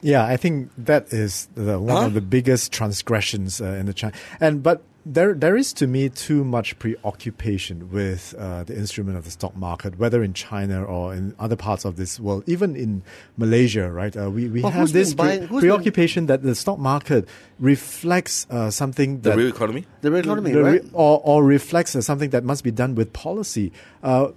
Yeah, 0.00 0.24
I 0.24 0.36
think 0.36 0.70
that 0.78 1.12
is 1.12 1.48
the, 1.54 1.80
one 1.80 1.96
Huh? 1.96 2.06
of 2.06 2.14
the 2.14 2.20
biggest 2.20 2.70
transgressions 2.72 3.60
uh, 3.60 3.64
in 3.80 3.86
the 3.86 3.92
China. 3.94 4.12
And 4.40 4.62
but 4.62 4.82
there 5.08 5.34
there 5.34 5.56
is 5.56 5.72
to 5.74 5.86
me 5.86 6.08
too 6.08 6.42
much 6.42 6.76
preoccupation 6.80 7.90
with 7.92 8.34
uh, 8.36 8.64
the 8.64 8.74
instrument 8.76 9.16
of 9.16 9.24
the 9.24 9.30
stock 9.30 9.54
market, 9.56 9.98
whether 9.98 10.22
in 10.22 10.32
China 10.34 10.82
or 10.84 11.14
in 11.14 11.32
other 11.38 11.54
parts 11.54 11.84
of 11.84 11.94
this 11.96 12.18
world, 12.18 12.42
even 12.48 12.74
in 12.74 13.02
Malaysia. 13.36 13.86
Right, 13.90 14.14
uh, 14.16 14.28
we 14.30 14.48
we 14.48 14.62
Well, 14.62 14.72
have 14.72 14.92
this 14.92 15.14
buying- 15.14 15.38
pre- 15.38 15.46
who's 15.46 15.62
been- 15.62 15.70
preoccupation 15.70 16.26
that 16.26 16.42
the 16.42 16.54
stock 16.56 16.78
market 16.80 17.28
reflects 17.60 18.46
uh, 18.50 18.70
something 18.70 19.20
The 19.20 19.36
real 19.36 19.48
economy. 19.48 19.86
the 20.02 20.10
real 20.10 20.20
economy, 20.20 20.50
the 20.52 20.62
re- 20.64 20.70
right? 20.72 20.84
or, 20.92 21.20
or 21.24 21.44
reflects 21.44 21.94
as 21.96 22.04
something 22.04 22.30
that 22.30 22.44
must 22.44 22.64
be 22.64 22.70
done 22.70 22.94
with 22.94 23.12
policy. 23.12 23.72
Uh, 24.02 24.28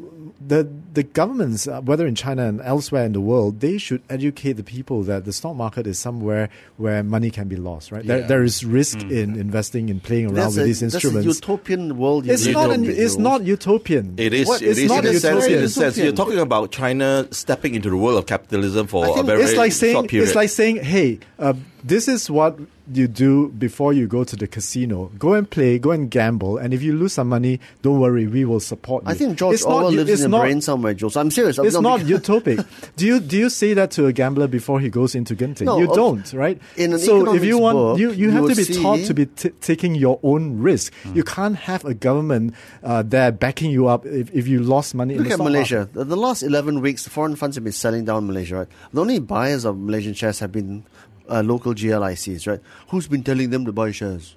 the 0.45 0.67
the 0.93 1.03
governments, 1.03 1.67
uh, 1.67 1.81
whether 1.81 2.05
in 2.07 2.15
China 2.15 2.45
and 2.47 2.61
elsewhere 2.61 3.05
in 3.05 3.13
the 3.13 3.21
world, 3.21 3.59
they 3.59 3.77
should 3.77 4.01
educate 4.09 4.53
the 4.53 4.63
people 4.63 5.03
that 5.03 5.25
the 5.25 5.33
stock 5.33 5.55
market 5.55 5.85
is 5.87 5.97
somewhere 5.99 6.49
where 6.77 7.03
money 7.03 7.29
can 7.29 7.47
be 7.47 7.55
lost. 7.55 7.91
Right, 7.91 8.05
there, 8.05 8.21
there 8.27 8.43
is 8.43 8.63
risk 8.65 8.99
in 9.01 9.35
investing 9.35 9.89
in 9.89 9.99
playing 9.99 10.25
around 10.27 10.35
That's 10.35 10.55
with 10.55 10.58
a, 10.59 10.63
these 10.63 10.79
that's 10.79 11.03
a 11.03 11.23
utopian 11.23 11.97
world. 11.97 12.29
It's 12.29 12.45
not. 12.47 12.71
in, 12.71 12.85
An, 12.85 12.89
it's 12.89 13.17
not 13.17 13.43
utopian. 13.43 14.15
It 14.17 14.33
is. 14.33 14.47
What? 14.47 14.61
it 14.61 14.69
it's 14.69 14.79
is 14.79 14.89
not 14.89 15.05
in 15.05 15.15
a 15.15 15.19
sense. 15.19 15.45
In 15.45 15.51
utopian. 15.51 15.63
a 15.63 15.69
sense, 15.69 15.97
you're 15.97 16.11
talking 16.13 16.39
about 16.39 16.71
China 16.71 17.27
stepping 17.31 17.75
into 17.75 17.89
the 17.89 17.97
world 17.97 18.17
of 18.17 18.25
capitalism 18.25 18.87
for 18.87 19.05
I 19.05 19.09
a 19.09 19.13
think 19.13 19.25
very, 19.25 19.41
it's 19.41 19.51
very 19.51 19.57
like 19.57 19.71
saying 19.71 19.93
short 19.93 20.07
period. 20.09 20.27
it's 20.27 20.35
like 20.35 20.49
saying, 20.49 20.77
hey, 20.77 21.19
uh, 21.37 21.53
this 21.83 22.07
is 22.07 22.29
what 22.29 22.59
you 22.93 23.07
do 23.07 23.49
before 23.49 23.93
you 23.93 24.07
go 24.07 24.23
to 24.23 24.35
the 24.35 24.47
casino. 24.47 25.11
Go 25.17 25.33
and 25.33 25.49
play, 25.49 25.77
go 25.79 25.91
and 25.91 26.09
gamble, 26.09 26.57
and 26.57 26.73
if 26.73 26.81
you 26.81 26.93
lose 26.93 27.13
some 27.13 27.29
money, 27.29 27.59
don't 27.81 27.99
worry, 27.99 28.27
we 28.27 28.45
will 28.45 28.59
support 28.59 29.03
you. 29.05 29.09
I 29.11 29.13
think 29.13 29.37
George 29.37 29.55
It's 29.55 29.65
not 29.65 29.73
Orwell 29.75 29.93
u- 29.93 30.03
lives 30.03 30.23
in 30.23 30.31
not- 30.31 30.41
brain 30.41 30.61
somewhere, 30.61 30.93
Jules. 30.93 31.15
I'm 31.17 31.31
serious. 31.31 31.57
I'm 31.57 31.65
It's 31.65 31.79
not 31.79 31.99
because- 32.05 32.21
utopic. 32.21 32.65
Do 32.95 33.05
you 33.05 33.19
do 33.19 33.37
you 33.37 33.49
say 33.49 33.73
that 33.73 33.91
to 33.91 34.05
a 34.07 34.13
gambler 34.13 34.47
before 34.47 34.79
he 34.79 34.89
goes 34.89 35.15
into 35.15 35.35
Genting? 35.35 35.65
No, 35.65 35.79
you 35.79 35.89
of- 35.89 35.95
don't, 35.95 36.33
right? 36.33 36.59
so 36.97 37.33
if 37.33 37.43
you 37.43 37.57
want, 37.59 37.75
book, 37.75 37.99
you, 37.99 38.11
you 38.11 38.29
you 38.29 38.31
have 38.31 38.47
to 38.47 38.55
be 38.55 38.65
taught 38.65 38.99
to 39.05 39.13
be 39.13 39.25
t- 39.27 39.49
taking 39.61 39.95
your 39.95 40.19
own 40.23 40.59
risk. 40.61 40.93
You 41.13 41.23
can't 41.23 41.55
have 41.55 41.85
a 41.85 41.93
government 41.93 42.53
uh, 42.83 43.03
there 43.03 43.31
backing 43.31 43.71
you 43.71 43.87
up 43.87 44.05
if, 44.05 44.29
if 44.33 44.47
you 44.47 44.59
lost 44.61 44.95
money. 44.95 45.15
in 45.15 45.23
Look 45.23 45.31
at 45.31 45.39
Malaysia. 45.39 45.89
The, 45.93 46.03
the 46.03 46.17
last 46.17 46.43
11 46.43 46.81
weeks, 46.81 47.03
the 47.03 47.09
foreign 47.09 47.35
funds 47.35 47.55
have 47.55 47.63
been 47.63 47.73
selling 47.73 48.05
down 48.05 48.27
Malaysia, 48.27 48.55
right? 48.57 48.67
The 48.93 49.01
only 49.01 49.19
buyers 49.19 49.65
of 49.65 49.77
Malaysian 49.77 50.13
shares 50.13 50.39
have 50.39 50.51
been 50.51 50.83
uh, 51.29 51.41
local 51.43 51.73
GLICs, 51.73 52.47
right? 52.47 52.59
Who's 52.89 53.07
been 53.07 53.23
telling 53.23 53.49
them 53.49 53.65
to 53.65 53.71
buy 53.71 53.91
shares? 53.91 54.35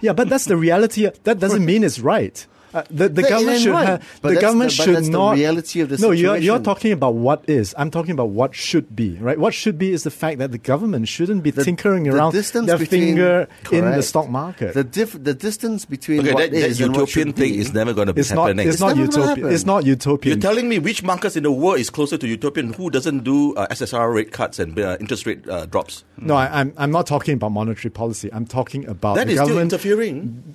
Yeah, 0.00 0.12
but 0.12 0.28
that's 0.28 0.46
the 0.46 0.56
reality. 0.56 1.08
That 1.24 1.38
doesn't 1.38 1.64
mean 1.70 1.84
it's 1.84 2.00
right. 2.00 2.44
Uh, 2.74 2.82
the 2.90 3.08
the 3.08 3.22
That 3.22 3.28
government 3.28 3.60
should 3.60 3.72
right. 3.72 3.86
have. 3.86 4.18
But 4.22 4.28
the 4.30 4.34
that's 4.34 4.42
government 4.42 4.70
the- 4.70 4.76
but 4.78 4.84
should 4.84 4.94
that's 4.96 5.08
the 5.08 5.30
reality 5.42 5.80
of 5.80 5.88
the 5.90 5.98
no, 5.98 6.10
you're 6.10 6.36
you're 6.38 6.58
talking 6.58 6.92
about 6.92 7.14
what 7.14 7.44
is. 7.48 7.74
I'm 7.76 7.90
talking 7.90 8.12
about 8.12 8.30
what 8.30 8.54
should 8.54 8.96
be. 8.96 9.18
Right. 9.18 9.38
What 9.38 9.52
should 9.54 9.76
be 9.78 9.92
is 9.92 10.04
the 10.04 10.10
fact 10.10 10.38
that 10.38 10.52
the 10.52 10.58
government 10.58 11.08
shouldn't 11.08 11.42
be 11.42 11.50
The- 11.50 11.64
tinkering 11.64 12.04
the 12.04 12.10
around 12.16 12.32
distance 12.32 12.66
their 12.66 12.78
between- 12.78 13.00
finger 13.16 13.48
in 13.70 13.84
the 13.90 14.02
stock 14.02 14.28
market. 14.28 14.74
The, 14.74 14.84
diff- 14.84 15.22
the 15.22 15.34
distance 15.34 15.84
between 15.84 16.20
okay, 16.20 16.32
what 16.32 16.40
that, 16.40 16.50
that 16.52 16.66
is 16.70 16.80
and 16.80 16.90
what 16.96 17.00
utopian 17.08 17.32
thing 17.34 17.52
be- 17.52 17.58
is 17.58 17.74
never 17.74 17.92
going 17.92 18.06
to 18.06 18.14
be 18.14 18.22
not. 18.22 18.46
happening. 18.46 18.68
It's, 18.68 18.80
not 18.80 18.96
utopian. 18.96 19.28
happen. 19.28 19.52
It's 19.52 19.66
not 19.66 19.84
utopian. 19.84 20.38
You're 20.38 20.42
telling 20.50 20.68
me 20.68 20.78
which 20.78 21.02
markets 21.02 21.36
in 21.36 21.42
the 21.42 21.52
world 21.52 21.78
is 21.78 21.90
closer 21.90 22.16
to 22.16 22.26
utopian? 22.26 22.72
Who 22.72 22.88
doesn't 22.90 23.24
do 23.24 23.54
uh, 23.56 23.66
SRR 23.68 24.14
rate 24.14 24.32
cuts 24.32 24.58
and 24.58 24.78
uh, 24.78 24.96
interest 25.00 25.26
rate 25.26 25.46
uh, 25.48 25.66
drops? 25.66 26.04
no, 26.16 26.34
I, 26.34 26.60
I'm 26.60 26.72
I'm 26.76 26.90
not 26.90 27.06
talking 27.06 27.34
about 27.34 27.50
monetary 27.52 27.90
policy. 27.90 28.30
I'm 28.32 28.46
talking 28.46 28.86
about 28.88 29.16
That 29.16 29.26
the 29.26 29.32
is 29.34 29.38
still 29.38 29.48
government. 29.48 29.72
interfering. 29.72 30.54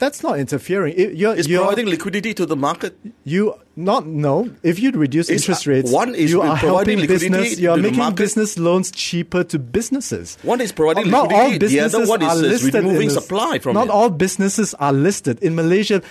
That's 0.00 0.22
not 0.22 0.38
interfering. 0.38 0.94
It, 0.96 1.14
you're, 1.14 1.36
It's 1.36 1.46
you're, 1.46 1.60
providing 1.60 1.86
liquidity 1.86 2.34
to 2.34 2.46
the 2.46 2.56
market. 2.56 2.96
you 3.24 3.54
not 3.76 4.06
no. 4.06 4.50
If 4.62 4.80
you 4.80 4.90
reduce 4.90 5.30
It's, 5.30 5.42
interest 5.42 5.66
uh, 5.66 5.70
rates, 5.70 5.92
one 5.92 6.14
is 6.14 6.30
you 6.30 6.42
are 6.42 6.56
providing 6.56 6.98
helping 6.98 7.14
liquidity 7.16 7.28
business. 7.28 7.58
You 7.60 7.70
are 7.70 7.76
making 7.76 8.14
business 8.14 8.58
loans 8.58 8.90
cheaper 8.90 9.44
to 9.44 9.58
businesses. 9.58 10.36
One 10.42 10.60
is 10.60 10.72
providing 10.72 11.10
not 11.10 11.32
all 11.32 11.44
liquidity, 11.44 11.76
the 11.76 11.80
other 11.80 12.00
businesses 12.00 12.08
one 12.08 12.22
is, 12.22 12.28
are 12.28 12.68
is 12.68 12.74
removing 12.74 13.10
supply 13.10 13.58
from 13.58 13.74
Not 13.74 13.86
it. 13.86 13.90
all 13.90 14.10
businesses 14.10 14.74
are 14.74 14.92
listed 14.92 15.38
in 15.42 15.54
Malaysia. 15.54 16.02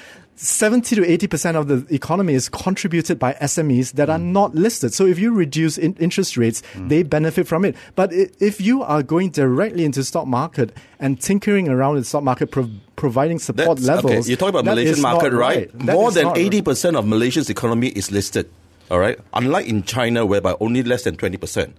70 0.41 0.95
to 0.95 1.05
80 1.05 1.27
percent 1.27 1.57
of 1.57 1.67
the 1.67 1.85
economy 1.93 2.33
is 2.33 2.47
contributed 2.47 3.19
by 3.19 3.33
SMEs 3.41 3.91
that 3.93 4.09
are 4.09 4.17
Hmm. 4.17 4.31
not 4.31 4.55
listed. 4.55 4.93
So 4.93 5.05
if 5.05 5.19
you 5.19 5.33
reduce 5.33 5.77
in- 5.77 5.97
interest 5.99 6.37
rates, 6.37 6.63
they 6.87 7.03
benefit 7.03 7.45
from 7.45 7.65
it. 7.65 7.75
But 7.97 8.13
if 8.13 8.61
you 8.61 8.81
are 8.81 9.03
going 9.03 9.31
directly 9.31 9.83
into 9.83 10.01
stock 10.01 10.27
market 10.27 10.71
and 10.97 11.19
tinkering 11.19 11.67
around 11.67 11.95
the 11.97 12.05
stock 12.05 12.23
market, 12.23 12.51
prov- 12.51 12.69
providing 12.95 13.37
support 13.37 13.79
That's- 13.79 13.85
levels, 13.85 14.11
Okay, 14.23 14.27
you're 14.29 14.37
talking 14.37 14.55
about 14.55 14.63
Malaysian 14.63 15.01
market, 15.01 15.33
right? 15.33 15.69
That 15.85 15.93
More 15.93 16.09
than 16.11 16.31
eighty 16.37 16.61
percent 16.61 16.95
of 16.95 17.05
Malaysia's 17.05 17.49
economy 17.49 17.87
is 17.89 18.09
listed. 18.09 18.47
All 18.89 18.99
right, 18.99 19.19
unlike 19.33 19.67
in 19.67 19.83
China, 19.83 20.25
whereby 20.25 20.55
only 20.61 20.83
less 20.83 21.03
than 21.03 21.17
twenty 21.17 21.35
percent, 21.37 21.75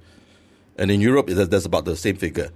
and 0.77 0.91
in 0.91 1.01
Europe, 1.01 1.29
there's 1.29 1.65
about 1.65 1.87
the 1.87 1.97
same 1.97 2.17
figure. 2.17 2.51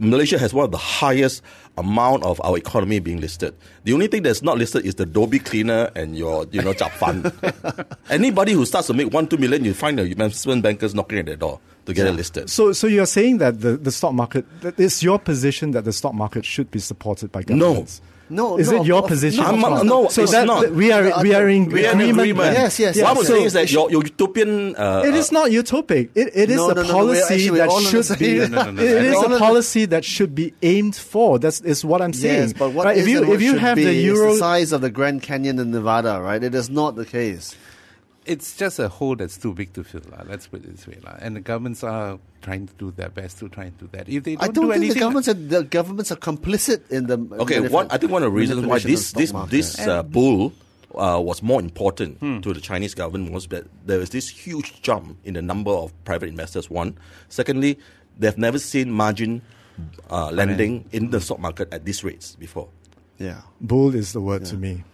Malaysia 0.00 0.38
has 0.38 0.54
one 0.54 0.64
of 0.64 0.70
the 0.70 0.78
highest 0.78 1.42
amount 1.76 2.24
of 2.24 2.40
our 2.42 2.56
economy 2.56 2.98
being 3.00 3.20
listed. 3.20 3.54
The 3.84 3.92
only 3.92 4.06
thing 4.06 4.22
that's 4.22 4.42
not 4.42 4.56
listed 4.56 4.86
is 4.86 4.94
the 4.94 5.04
dhobi 5.04 5.44
cleaner 5.44 5.90
and 5.94 6.16
your, 6.16 6.46
you 6.50 6.62
know, 6.62 6.72
Jap 6.72 6.90
fund. 6.92 7.30
Anybody 8.10 8.52
who 8.52 8.64
starts 8.64 8.86
to 8.88 8.94
make 8.94 9.12
one, 9.12 9.26
two 9.26 9.36
million, 9.36 9.64
you 9.64 9.74
find 9.74 9.98
the 9.98 10.04
investment 10.04 10.62
bankers 10.62 10.94
knocking 10.94 11.18
at 11.18 11.26
their 11.26 11.36
door 11.36 11.60
to 11.84 11.92
get 11.92 12.06
it 12.06 12.12
listed. 12.12 12.48
So, 12.48 12.72
so 12.72 12.86
you're 12.86 13.06
saying 13.06 13.38
that 13.38 13.60
the, 13.60 13.76
the 13.76 13.92
stock 13.92 14.14
market, 14.14 14.46
that 14.62 14.80
it's 14.80 15.02
your 15.02 15.18
position 15.18 15.72
that 15.72 15.84
the 15.84 15.92
stock 15.92 16.14
market 16.14 16.44
should 16.44 16.70
be 16.70 16.78
supported 16.78 17.30
by 17.30 17.42
governments? 17.42 18.00
No, 18.02 18.09
No, 18.30 18.56
is 18.58 18.70
no, 18.70 18.80
it 18.82 18.86
your 18.86 19.02
of- 19.02 19.08
position? 19.08 19.42
no, 19.42 19.66
I'm- 19.66 19.86
no, 19.86 20.08
so 20.08 20.22
it's 20.22 20.32
that 20.32 20.46
not. 20.46 20.70
we 20.70 20.92
are 20.92 21.20
we 21.22 21.34
are 21.34 21.48
in 21.48 21.68
We 21.68 21.84
are 21.84 21.92
in 21.92 22.00
agreement. 22.00 22.20
agreement. 22.20 22.52
Yes, 22.54 22.78
yes, 22.78 22.96
What. 22.96 23.06
I 23.06 23.12
was 23.12 23.26
So 23.26 23.34
saying 23.34 23.46
is 23.46 23.52
that 23.54 23.70
your, 23.72 23.90
your 23.90 24.02
utopian. 24.04 24.76
Uh, 24.76 25.02
It 25.04 25.14
is 25.14 25.32
not 25.32 25.50
utopic. 25.50 26.10
It, 26.14 26.30
it 26.34 26.48
is 26.50 26.56
No, 26.56 26.70
a 26.70 26.74
no, 26.74 26.82
no, 26.82 26.88
no, 26.88 26.94
policy 26.94 27.34
actually 27.34 27.58
that 27.58 27.68
all 27.68 27.76
on 27.76 27.82
the 27.84 27.90
should 27.90 28.18
be. 28.18 28.38
No, 28.38 28.46
no, 28.46 28.70
no, 28.70 28.82
it 28.82 29.02
no. 29.02 29.08
is 29.10 29.16
All 29.16 29.24
a 29.26 29.28
the- 29.30 29.38
policy 29.38 29.84
that 29.86 30.04
should 30.04 30.34
be 30.34 30.54
aimed 30.62 30.96
for. 30.96 31.38
That's 31.38 31.60
is 31.60 31.84
what 31.84 32.00
I'm 32.00 32.12
saying. 32.12 32.42
Yes, 32.48 32.52
but 32.52 32.70
what 32.72 32.86
right? 32.86 32.96
is 32.96 33.02
if 33.04 33.08
you 33.10 33.18
and 33.18 33.28
what 33.28 33.34
if 33.36 33.42
you 33.42 33.56
have 33.58 33.76
be 33.76 33.84
the 33.84 33.94
euro, 33.94 34.32
the 34.32 34.38
size 34.38 34.70
of 34.72 34.80
the 34.80 34.90
Grand 34.90 35.22
Canyon 35.22 35.58
in 35.58 35.70
Nevada, 35.72 36.20
right? 36.22 36.42
It 36.42 36.54
is 36.54 36.70
not 36.70 36.94
the 36.96 37.04
case. 37.04 37.54
It's 38.26 38.56
just 38.56 38.78
a 38.78 38.88
hole 38.88 39.16
that's 39.16 39.38
too 39.38 39.54
big 39.54 39.72
to 39.72 39.82
fill. 39.82 40.02
lah. 40.12 40.24
Let's 40.28 40.46
put 40.46 40.62
it 40.64 40.76
this 40.76 40.86
way. 40.86 40.98
lah. 41.02 41.16
And 41.20 41.36
the 41.36 41.40
governments 41.40 41.82
are 41.82 42.18
trying 42.42 42.66
to 42.68 42.74
do 42.74 42.90
their 42.92 43.08
best 43.08 43.38
to 43.40 43.48
try 43.48 43.64
and 43.64 43.78
do 43.78 43.88
that. 43.92 44.08
If 44.08 44.24
they 44.24 44.34
don't 44.36 44.44
I 44.44 44.46
don't 44.52 44.66
do 44.66 44.72
think 44.72 44.76
anything, 44.76 44.94
the 44.94 45.00
governments 45.00 45.28
are 45.28 45.34
the 45.34 45.62
governments 45.64 46.12
are 46.12 46.16
complicit 46.20 46.90
in 46.90 47.06
the. 47.06 47.16
Okay, 47.40 47.56
manif- 47.58 47.70
one, 47.70 47.86
I 47.90 47.96
think 47.96 48.12
one 48.12 48.22
of 48.22 48.30
the 48.32 48.36
reasons 48.38 48.66
why 48.66 48.78
this 48.78 49.12
this 49.12 49.32
market. 49.32 49.50
this 49.50 49.78
uh, 49.80 50.02
bull 50.02 50.52
uh, 50.94 51.18
was 51.22 51.42
more 51.42 51.60
important 51.60 52.20
to 52.42 52.52
the 52.52 52.60
Chinese 52.60 52.94
government 52.94 53.32
was 53.32 53.46
that 53.48 53.64
there 53.86 53.98
was 53.98 54.10
this 54.10 54.28
huge 54.28 54.82
jump 54.82 55.16
in 55.24 55.34
the 55.34 55.42
number 55.42 55.70
of 55.72 55.92
private 56.04 56.28
investors. 56.28 56.68
One, 56.68 56.98
secondly, 57.28 57.78
they've 58.18 58.36
never 58.36 58.58
seen 58.58 58.90
margin 58.92 59.40
uh, 60.10 60.30
lending 60.30 60.84
in 60.92 61.08
the 61.10 61.20
stock 61.20 61.40
market 61.40 61.72
at 61.72 61.84
these 61.86 62.04
rates 62.04 62.36
before. 62.36 62.68
yeah. 63.18 63.40
bull 63.60 63.94
is 63.94 64.12
the 64.12 64.20
word 64.20 64.44
to 64.46 64.56
me. 64.56 64.84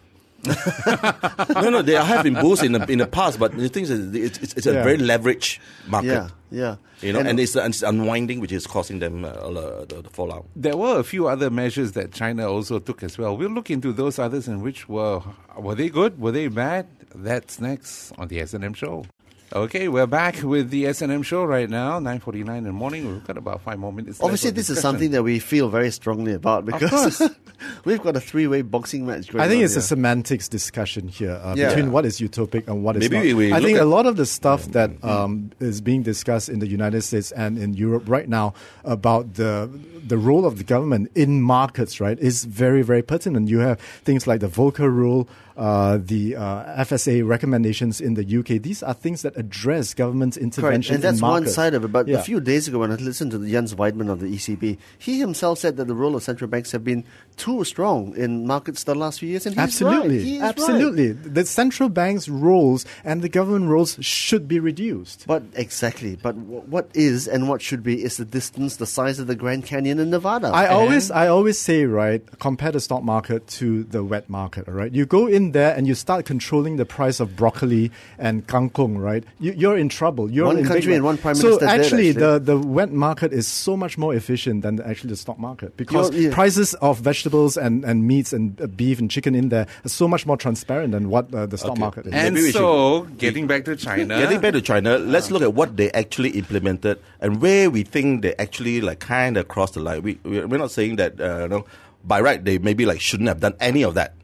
no, 1.62 1.70
no, 1.70 1.82
there 1.82 2.02
have 2.02 2.22
been 2.24 2.34
bulls 2.34 2.62
in 2.62 2.72
the 2.72 2.84
in 2.90 2.98
the 2.98 3.06
past, 3.06 3.38
but 3.38 3.56
the 3.56 3.68
thing 3.68 3.84
is, 3.84 3.90
it's, 3.90 4.38
it's, 4.38 4.54
it's 4.54 4.66
a 4.66 4.72
Yeah. 4.74 4.82
very 4.82 4.98
leveraged 4.98 5.58
market. 5.86 6.08
Yeah, 6.08 6.28
yeah. 6.50 6.76
You 7.02 7.12
know, 7.12 7.20
and, 7.20 7.38
it's, 7.38 7.54
and 7.56 7.74
it's 7.74 7.82
unwinding, 7.82 8.40
which 8.40 8.52
is 8.52 8.66
causing 8.66 9.00
them 9.00 9.24
uh, 9.24 9.28
uh, 9.28 9.84
the, 9.84 10.02
the 10.02 10.10
fallout. 10.10 10.46
there 10.56 10.76
were 10.76 10.98
a 10.98 11.04
few 11.04 11.28
other 11.28 11.50
measures 11.50 11.92
that 11.92 12.12
China 12.12 12.48
also 12.50 12.78
took 12.78 13.02
as 13.02 13.18
well. 13.18 13.36
We'll 13.36 13.50
look 13.50 13.70
into 13.70 13.92
those 13.92 14.18
others 14.18 14.48
and 14.48 14.62
which 14.62 14.88
were 14.88 15.20
were 15.58 15.74
they 15.74 15.88
good? 15.90 16.18
Were 16.18 16.32
they 16.32 16.48
bad? 16.48 16.86
That's 17.14 17.60
next 17.60 18.12
on 18.18 18.28
the 18.28 18.40
S&M 18.40 18.74
show. 18.74 19.04
Okay, 19.52 19.86
we're 19.86 20.08
back 20.08 20.42
with 20.42 20.70
the 20.70 20.86
S&M 20.88 21.22
show 21.22 21.44
right 21.44 21.70
now, 21.70 22.00
9:49 22.00 22.58
in 22.58 22.64
the 22.64 22.72
morning. 22.72 23.06
We've 23.08 23.24
got 23.24 23.38
about 23.38 23.60
5 23.62 23.78
more 23.78 23.92
minutes. 23.92 24.18
Obviously, 24.20 24.50
for 24.50 24.54
this 24.56 24.70
is 24.70 24.80
something 24.80 25.12
that 25.12 25.22
we 25.22 25.38
feel 25.38 25.68
very 25.68 25.92
strongly 25.92 26.32
about 26.32 26.64
because 26.66 27.22
we've 27.84 28.02
got 28.02 28.16
a 28.16 28.20
three-way 28.20 28.62
boxing 28.62 29.06
match 29.06 29.28
going 29.30 29.44
I 29.44 29.48
think 29.48 29.60
on 29.60 29.64
it's 29.66 29.76
a 29.76 29.82
semantics 29.82 30.48
discussion 30.48 31.06
here 31.06 31.40
uh, 31.44 31.54
Yeah. 31.56 31.68
between 31.68 31.92
what 31.92 32.04
is 32.04 32.18
utopic 32.18 32.66
and 32.66 32.82
what 32.82 32.96
is 32.96 33.02
Maybe 33.08 33.16
not. 33.16 33.22
we- 33.24 33.34
we 33.34 33.52
I 33.52 33.60
think 33.60 33.78
at- 33.78 33.84
a 33.84 33.86
lot 33.88 34.04
of 34.06 34.16
the 34.16 34.26
stuff 34.26 34.66
that 34.72 34.90
um, 35.04 35.52
is 35.60 35.80
being 35.80 36.02
discussed 36.02 36.48
in 36.48 36.58
the 36.58 36.66
United 36.66 37.02
States 37.02 37.30
and 37.30 37.56
in 37.56 37.72
Europe 37.74 38.02
right 38.08 38.28
now 38.28 38.52
about 38.84 39.34
the 39.34 39.70
the 40.06 40.18
role 40.18 40.44
of 40.44 40.58
the 40.58 40.64
government 40.64 41.10
in 41.14 41.40
markets, 41.40 42.00
right, 42.00 42.18
is 42.18 42.44
very 42.44 42.82
very 42.82 43.02
pertinent. 43.02 43.48
You 43.48 43.60
have 43.60 43.78
things 44.04 44.26
like 44.26 44.40
the 44.40 44.48
Volcker 44.48 44.90
rule, 44.92 45.28
uh, 45.56 45.98
the 46.02 46.36
uh, 46.36 46.84
FSA 46.84 47.26
recommendations 47.26 48.00
in 48.00 48.14
the 48.14 48.24
UK. 48.38 48.60
These 48.62 48.82
are 48.82 48.92
things 48.94 49.22
that 49.22 49.36
address 49.36 49.94
government's 49.94 50.36
Correct, 50.36 50.56
intervention 50.56 50.94
and 50.96 51.04
that's 51.04 51.18
in 51.18 51.26
one 51.26 51.46
side 51.48 51.74
of 51.74 51.84
it. 51.84 51.88
But 51.92 52.08
Yeah. 52.08 52.18
a 52.18 52.22
few 52.22 52.40
days 52.40 52.68
ago, 52.68 52.80
when 52.80 52.92
I 52.92 52.96
listened 52.96 53.30
to 53.32 53.38
Jens 53.48 53.74
Weidmann 53.74 54.10
of 54.10 54.20
the 54.20 54.26
ECB, 54.26 54.76
he 54.98 55.18
himself 55.18 55.58
said 55.58 55.76
that 55.78 55.86
the 55.86 55.94
role 55.94 56.14
of 56.14 56.22
central 56.22 56.48
banks 56.48 56.72
have 56.72 56.84
been 56.84 57.04
too 57.36 57.64
strong 57.64 58.14
in 58.16 58.46
markets 58.46 58.84
the 58.84 58.94
last 58.94 59.20
few 59.20 59.28
years, 59.28 59.46
and 59.46 59.54
he's 59.54 59.62
Absolutely, 59.62 60.16
right. 60.18 60.24
He 60.26 60.34
is 60.36 60.40
right. 60.42 60.48
absolutely. 60.48 61.12
The 61.12 61.44
central 61.46 61.88
bank's 61.88 62.28
roles 62.28 62.84
and 63.04 63.22
the 63.22 63.28
government 63.28 63.68
roles 63.70 63.96
should 64.00 64.46
be 64.48 64.60
reduced. 64.60 65.24
But 65.26 65.42
exactly, 65.54 66.16
but 66.22 66.32
w- 66.38 66.62
what 66.66 66.90
is 66.94 67.26
and 67.26 67.48
what 67.48 67.62
should 67.62 67.82
be 67.82 68.02
is 68.04 68.16
the 68.18 68.24
distance, 68.24 68.76
the 68.76 68.86
size 68.86 69.18
of 69.18 69.26
the 69.26 69.34
Grand 69.34 69.64
Canyon 69.64 69.98
in 69.98 70.10
Nevada. 70.10 70.48
I 70.48 70.66
always, 70.68 71.10
I 71.10 71.28
always 71.28 71.58
say, 71.58 71.84
right, 71.86 72.22
compare 72.38 72.72
the 72.72 72.80
stock 72.80 73.02
market 73.02 73.46
to 73.60 73.84
the 73.84 74.04
wet 74.04 74.28
market. 74.28 74.68
All 74.68 74.74
right, 74.74 74.92
you 74.92 75.06
go 75.06 75.26
in 75.26 75.45
there 75.52 75.74
and 75.74 75.86
you 75.86 75.94
start 75.94 76.24
controlling 76.26 76.76
the 76.76 76.84
price 76.84 77.20
of 77.20 77.36
broccoli 77.36 77.90
and 78.18 78.46
kangkong. 78.46 78.98
Right, 78.98 79.24
you, 79.40 79.52
you're 79.52 79.76
in 79.76 79.88
trouble. 79.88 80.30
You're 80.30 80.46
One 80.46 80.56
in 80.58 80.62
big 80.62 80.72
country 80.72 80.90
ma- 80.92 80.96
and 80.96 81.04
one 81.04 81.18
prime 81.18 81.34
so 81.34 81.48
minister 81.48 81.66
dead, 81.66 81.80
actually, 81.80 82.08
actually. 82.10 82.22
the 82.22 82.38
the 82.38 82.58
wet 82.58 82.92
market 82.92 83.32
is 83.32 83.46
so 83.46 83.76
much 83.76 83.98
more 83.98 84.14
efficient 84.14 84.62
than 84.62 84.80
actually 84.82 85.10
the 85.10 85.16
stock 85.16 85.38
market 85.38 85.76
because 85.76 86.10
You're- 86.12 86.26
yeah. 86.28 86.34
prices 86.34 86.74
of 86.74 86.98
vegetables 87.00 87.56
and, 87.56 87.84
and 87.84 88.06
meats 88.06 88.32
and 88.32 88.60
uh, 88.60 88.66
beef 88.66 88.98
and 88.98 89.10
chicken 89.10 89.34
in 89.34 89.48
there 89.50 89.66
are 89.84 89.88
so 89.88 90.06
much 90.08 90.26
more 90.26 90.36
transparent 90.36 90.92
than 90.92 91.08
what 91.10 91.32
uh, 91.34 91.46
the 91.46 91.58
stock 91.58 91.72
Okay. 91.72 91.80
market 91.80 92.06
is. 92.06 92.12
And 92.12 92.34
Maybe 92.34 92.50
so, 92.52 93.02
getting 93.18 93.46
back 93.46 93.64
to 93.66 93.76
China. 93.76 94.18
Getting 94.26 94.40
back 94.40 94.52
to 94.54 94.60
China, 94.62 94.98
let's 94.98 95.30
look 95.30 95.42
at 95.42 95.54
what 95.54 95.76
they 95.76 95.90
actually 95.92 96.30
implemented 96.30 96.98
and 97.20 97.40
where 97.40 97.70
we 97.70 97.82
think 97.82 98.22
they 98.22 98.34
actually 98.36 98.80
like 98.80 98.98
kind 99.00 99.36
of 99.36 99.48
crossed 99.48 99.74
the 99.74 99.80
line. 99.80 100.02
We 100.02 100.18
we're 100.24 100.46
we're 100.46 100.58
not 100.58 100.70
saying 100.70 100.96
that 100.96 101.20
uh, 101.20 101.42
you 101.42 101.48
know 101.48 101.64
by 102.04 102.20
right 102.20 102.42
they 102.44 102.58
maybe 102.58 102.86
like 102.86 103.00
shouldn't 103.00 103.28
have 103.28 103.40
done 103.40 103.54
any 103.60 103.82
of 103.82 103.94
that 103.94 104.14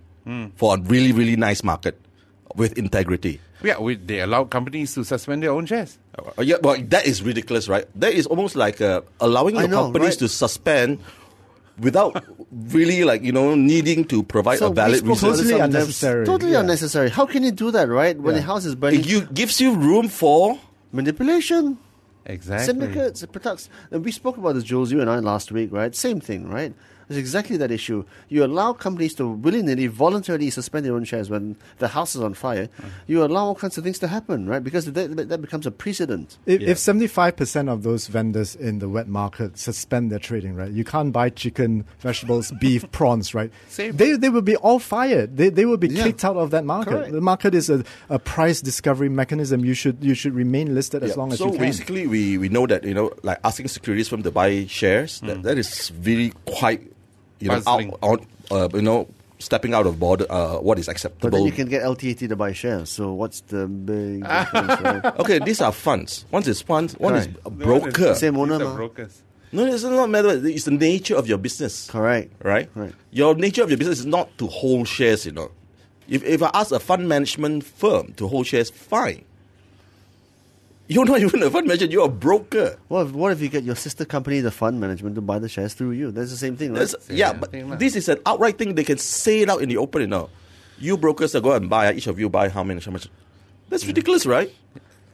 for 0.56 0.76
a 0.76 0.80
really 0.80 1.12
really 1.12 1.36
nice 1.36 1.62
market 1.64 1.98
with 2.54 2.76
integrity. 2.78 3.40
yeah, 3.64 3.78
we, 3.78 3.94
they 3.96 4.20
allow 4.20 4.44
companies 4.44 4.92
to 4.94 5.04
suspend 5.04 5.42
their 5.42 5.50
own 5.52 5.64
shares. 5.66 5.98
Uh, 6.18 6.42
yeah, 6.42 6.56
well, 6.62 6.76
that 6.90 7.06
is 7.06 7.22
ridiculous, 7.22 7.68
right? 7.68 7.86
That 7.94 8.12
is 8.12 8.26
almost 8.26 8.56
like 8.56 8.80
uh, 8.80 9.00
allowing 9.20 9.56
I 9.56 9.60
your 9.60 9.68
know, 9.70 9.82
companies 9.84 10.10
right? 10.10 10.18
to 10.18 10.28
suspend 10.28 10.98
without 11.78 12.22
really 12.76 13.04
like 13.04 13.22
you 13.22 13.32
know 13.32 13.54
needing 13.54 14.04
to 14.12 14.22
provide 14.22 14.58
So 14.58 14.68
a 14.70 14.74
valid 14.74 15.00
reason. 15.06 15.30
Totally 15.30 15.58
unnecessary, 15.58 16.26
Totally 16.26 16.52
yeah. 16.52 16.60
unnecessary. 16.60 17.08
How 17.08 17.24
can 17.24 17.42
you 17.42 17.52
do 17.52 17.70
that, 17.70 17.88
right? 17.88 18.18
When 18.18 18.34
Yeah. 18.34 18.40
the 18.42 18.46
house 18.46 18.64
is 18.66 18.74
burning, 18.74 19.00
It 19.00 19.06
you, 19.06 19.22
gives 19.32 19.60
you 19.60 19.74
room 19.74 20.08
for 20.08 20.58
manipulation. 20.92 21.78
Exactly. 22.24 22.66
syndicates, 22.66 23.22
it 23.24 23.32
protects. 23.32 23.68
And 23.90 24.04
we 24.04 24.12
spoke 24.12 24.36
about 24.38 24.54
this, 24.54 24.62
Jules, 24.64 24.92
you 24.92 25.00
and 25.00 25.10
I 25.10 25.18
last 25.18 25.50
week, 25.50 25.72
right? 25.72 25.94
Same 25.94 26.20
thing, 26.20 26.48
right? 26.48 26.72
It's 27.12 27.18
exactly 27.18 27.56
that 27.58 27.70
issue. 27.70 28.04
You 28.28 28.44
allow 28.44 28.72
companies 28.72 29.14
to 29.16 29.28
willingly, 29.28 29.86
voluntarily 29.86 30.48
suspend 30.50 30.86
their 30.86 30.94
own 30.94 31.04
shares 31.04 31.28
when 31.28 31.56
the 31.78 31.88
house 31.88 32.14
is 32.14 32.22
on 32.22 32.32
fire. 32.32 32.68
You 33.06 33.22
allow 33.24 33.44
all 33.46 33.54
kinds 33.54 33.76
of 33.76 33.84
things 33.84 33.98
to 33.98 34.08
happen, 34.08 34.48
right? 34.48 34.64
Because 34.64 34.86
that, 34.86 35.28
that 35.28 35.40
becomes 35.42 35.66
a 35.66 35.70
precedent. 35.70 36.38
If, 36.46 36.62
if 36.62 36.78
75% 36.78 37.70
of 37.70 37.82
those 37.82 38.06
vendors 38.06 38.54
in 38.56 38.78
the 38.78 38.88
wet 38.88 39.08
market 39.08 39.58
suspend 39.58 40.10
their 40.10 40.18
trading, 40.18 40.54
right, 40.54 40.70
you 40.70 40.84
can't 40.84 41.12
buy 41.12 41.28
chicken, 41.28 41.84
vegetables, 41.98 42.50
beef, 42.60 42.90
prawns, 42.92 43.34
right? 43.34 43.50
Same. 43.68 43.94
They, 43.96 44.16
they 44.16 44.30
will 44.30 44.42
be 44.42 44.56
all 44.56 44.78
fired. 44.78 45.36
They, 45.36 45.50
they 45.50 45.66
will 45.66 45.76
be 45.76 45.88
Yeah. 45.88 46.04
kicked 46.04 46.24
out 46.24 46.36
of 46.36 46.50
that 46.52 46.64
market. 46.64 46.90
Correct. 46.90 47.12
The 47.12 47.20
market 47.20 47.54
is 47.54 47.68
a, 47.68 47.84
a 48.08 48.18
price 48.18 48.62
discovery 48.62 49.10
mechanism. 49.10 49.64
You 49.64 49.74
should, 49.74 50.02
you 50.02 50.14
should 50.14 50.34
remain 50.34 50.74
listed 50.74 51.02
as 51.02 51.10
Yeah. 51.10 51.16
long 51.16 51.32
as 51.32 51.38
so 51.38 51.46
you 51.46 51.50
can. 51.52 51.60
So 51.60 51.66
basically, 51.66 52.06
we, 52.06 52.38
we 52.38 52.48
know 52.48 52.66
that 52.66 52.84
you 52.84 52.94
know, 52.94 53.12
like 53.22 53.38
asking 53.44 53.68
securities 53.68 54.08
firm 54.08 54.22
to 54.22 54.30
buy 54.30 54.66
shares, 54.66 55.20
that, 55.20 55.36
hmm. 55.36 55.42
that 55.42 55.58
is 55.58 55.92
really 56.02 56.32
quite 56.46 56.92
you 57.42 57.48
know 57.48 57.54
out 57.56 57.64
Puzzling. 57.64 57.90
on 58.02 58.26
uh, 58.50 58.68
you 58.74 58.82
know 58.82 59.08
stepping 59.38 59.74
out 59.74 59.86
of 59.86 59.98
border 59.98 60.26
uh, 60.30 60.56
what 60.58 60.78
is 60.78 60.86
But 60.86 60.92
acceptable. 60.92 61.30
then 61.36 61.44
you 61.46 61.52
can 61.52 61.68
get 61.68 61.82
LTAT 61.82 62.28
to 62.28 62.36
buy 62.36 62.52
shares. 62.52 62.88
So 62.90 63.12
what's 63.12 63.40
the 63.42 63.66
big 63.66 64.22
difference, 64.28 64.80
right? 64.80 65.18
okay, 65.20 65.38
these 65.40 65.60
are 65.60 65.72
funds. 65.72 66.24
One 66.30 66.44
is 66.46 66.62
funds. 66.62 66.94
One 66.98 67.16
is 67.16 67.26
Correct. 67.26 67.46
a 67.46 67.50
The 67.50 67.66
one 67.66 67.88
is- 67.88 67.94
broker. 67.94 68.14
Same 68.14 68.36
owner, 68.38 68.58
These 68.58 68.66
are 68.66 68.70
ma. 68.70 68.76
brokers. 68.76 69.22
No, 69.54 69.66
it's 69.66 69.82
not 69.82 70.08
matter. 70.08 70.30
It's 70.46 70.64
the 70.64 70.70
nature 70.70 71.16
of 71.16 71.26
your 71.28 71.36
business. 71.38 71.90
Correct. 71.90 72.32
right? 72.42 72.70
Right. 72.74 72.94
Your 73.10 73.34
nature 73.34 73.62
of 73.62 73.68
your 73.68 73.76
business 73.78 73.98
is 73.98 74.06
not 74.06 74.30
to 74.38 74.46
hold 74.46 74.88
shares, 74.88 75.26
you 75.26 75.32
know. 75.32 75.50
If, 76.08 76.24
if 76.24 76.42
I 76.42 76.50
ask 76.54 76.72
a 76.72 76.78
fund 76.80 77.08
management 77.08 77.64
firm 77.64 78.14
to 78.14 78.28
hold 78.28 78.46
shares, 78.46 78.70
fine. 78.70 79.24
You're 80.92 81.04
not 81.06 81.20
even 81.20 81.42
a 81.42 81.50
fund 81.50 81.66
manager. 81.66 81.86
You're 81.86 82.06
a 82.06 82.08
broker. 82.08 82.76
What 82.88 83.06
if, 83.06 83.12
what 83.12 83.32
if 83.32 83.40
you 83.40 83.48
get 83.48 83.64
your 83.64 83.76
sister 83.76 84.04
company, 84.04 84.40
the 84.40 84.50
fund 84.50 84.80
management, 84.80 85.14
to 85.14 85.20
buy 85.22 85.38
the 85.38 85.48
shares 85.48 85.74
through 85.74 85.92
you? 85.92 86.10
That's 86.10 86.30
the 86.30 86.36
same 86.36 86.56
thing, 86.56 86.72
right? 86.72 86.80
That's, 86.80 87.06
Same 87.06 87.16
yeah, 87.16 87.32
but 87.32 87.54
lah. 87.54 87.76
this 87.76 87.96
is 87.96 88.08
an 88.08 88.18
outright 88.26 88.58
thing. 88.58 88.74
They 88.74 88.84
can 88.84 88.98
say 88.98 89.40
it 89.40 89.48
out 89.48 89.62
in 89.62 89.68
the 89.68 89.78
open. 89.78 90.02
You 90.02 90.08
know, 90.08 90.30
you 90.78 90.96
brokers 90.98 91.34
are 91.34 91.40
go 91.40 91.52
and 91.52 91.70
buy. 91.70 91.92
Each 91.92 92.06
of 92.08 92.18
you 92.20 92.28
buy 92.28 92.48
how 92.50 92.62
many? 92.62 92.80
How 92.80 92.90
much? 92.92 93.08
That's 93.70 93.86
ridiculous, 93.86 94.26
right? 94.26 94.52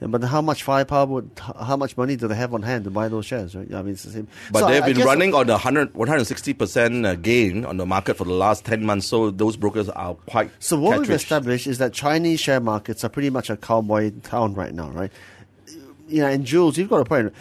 Yeah, 0.01 0.07
but 0.07 0.23
how 0.23 0.41
much 0.41 0.63
firepower 0.63 1.05
would, 1.07 1.29
how 1.37 1.75
much 1.75 1.97
money 1.97 2.15
do 2.15 2.27
they 2.29 2.35
have 2.35 2.53
on 2.53 2.61
hand 2.61 2.85
to 2.85 2.89
buy 2.89 3.09
those 3.09 3.25
shares, 3.25 3.53
right? 3.53 3.67
Yeah, 3.69 3.79
I 3.79 3.81
mean, 3.81 3.93
it's 3.93 4.03
the 4.03 4.11
same. 4.11 4.27
But 4.49 4.59
So 4.59 4.67
they've 4.69 4.81
I 4.81 4.87
been 4.87 4.95
guess- 4.97 5.05
running 5.05 5.33
on 5.35 5.47
the 5.47 5.53
100, 5.53 5.91
160% 5.93 7.05
uh, 7.05 7.15
gain 7.15 7.65
on 7.65 7.75
the 7.77 7.85
market 7.85 8.15
for 8.15 8.23
the 8.23 8.31
last 8.33 8.63
10 8.65 8.85
months. 8.85 9.07
So 9.07 9.29
those 9.29 9.57
brokers 9.57 9.89
are 9.89 10.13
quite. 10.15 10.51
So 10.59 10.79
what 10.79 10.99
we've 10.99 11.09
established 11.09 11.67
is 11.67 11.79
that 11.79 11.91
Chinese 11.93 12.39
share 12.39 12.61
markets 12.61 13.03
are 13.03 13.09
pretty 13.09 13.29
much 13.29 13.49
a 13.49 13.57
cowboy 13.57 14.11
town 14.23 14.53
right 14.53 14.73
now, 14.73 14.89
right? 14.91 15.11
Yeah, 16.09 16.29
and 16.29 16.45
Jules, 16.45 16.77
you've 16.77 16.89
got 16.89 17.01
a 17.01 17.05
point. 17.05 17.33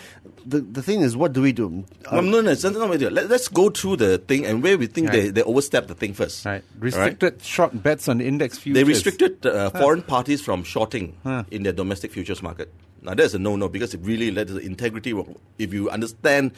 The 0.46 0.60
the 0.60 0.82
thing 0.82 1.00
is, 1.00 1.16
what 1.16 1.32
do 1.32 1.42
we 1.42 1.52
do? 1.52 1.84
No, 2.12 2.20
no, 2.20 2.40
no, 2.40 2.50
it's 2.50 2.64
not 2.64 2.74
what 2.74 2.90
we 2.90 2.98
do. 2.98 3.10
Let, 3.10 3.30
us 3.30 3.48
go 3.48 3.70
through 3.70 3.96
the 3.96 4.18
thing 4.18 4.46
and 4.46 4.62
where 4.62 4.78
we 4.78 4.86
think 4.86 5.10
they, 5.10 5.24
Right. 5.24 5.34
they 5.34 5.42
overstep 5.42 5.88
the 5.88 5.94
thing 5.94 6.14
first. 6.14 6.44
Right. 6.44 6.62
Restricted 6.78 7.42
short 7.42 7.82
bets 7.82 8.08
on 8.08 8.20
index 8.20 8.58
futures. 8.58 8.76
They 8.80 8.84
restricted 8.84 9.44
uh, 9.44 9.70
foreign 9.70 10.02
parties 10.02 10.40
from 10.40 10.64
shorting 10.64 11.16
in 11.50 11.62
their 11.64 11.72
domestic 11.72 12.12
futures 12.12 12.42
market. 12.42 12.72
Now, 13.02 13.14
that's 13.14 13.34
a 13.34 13.38
no-no 13.38 13.68
because 13.68 13.94
it 13.94 14.00
really 14.02 14.30
led 14.30 14.48
to 14.48 14.54
the 14.54 14.60
integrity. 14.60 15.12
Of, 15.12 15.28
if 15.58 15.72
you 15.72 15.88
understand 15.90 16.52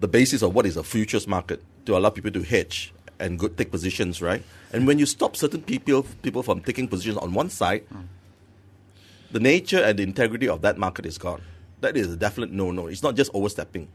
the 0.00 0.08
basis 0.08 0.42
of 0.42 0.54
what 0.54 0.64
is 0.66 0.76
a 0.76 0.82
futures 0.82 1.26
market, 1.28 1.62
to 1.86 1.96
allow 1.96 2.10
people 2.10 2.30
to 2.30 2.42
hedge 2.42 2.92
and 3.18 3.38
go 3.38 3.48
take 3.48 3.70
positions, 3.70 4.22
right? 4.22 4.42
And 4.72 4.86
when 4.86 4.98
you 4.98 5.06
stop 5.06 5.36
certain 5.36 5.62
people 5.62 6.04
people 6.22 6.42
from 6.42 6.60
taking 6.60 6.86
positions 6.88 7.18
on 7.18 7.34
one 7.34 7.50
side, 7.50 7.84
the 9.30 9.40
nature 9.40 9.82
and 9.82 9.98
the 9.98 10.02
integrity 10.02 10.48
of 10.48 10.62
that 10.62 10.78
market 10.78 11.06
is 11.06 11.18
gone. 11.18 11.42
That 11.82 11.96
is 11.96 12.12
a 12.12 12.16
definite 12.16 12.50
no-no. 12.50 12.86
It's 12.86 13.02
not 13.02 13.14
just 13.14 13.30
overstepping. 13.34 13.88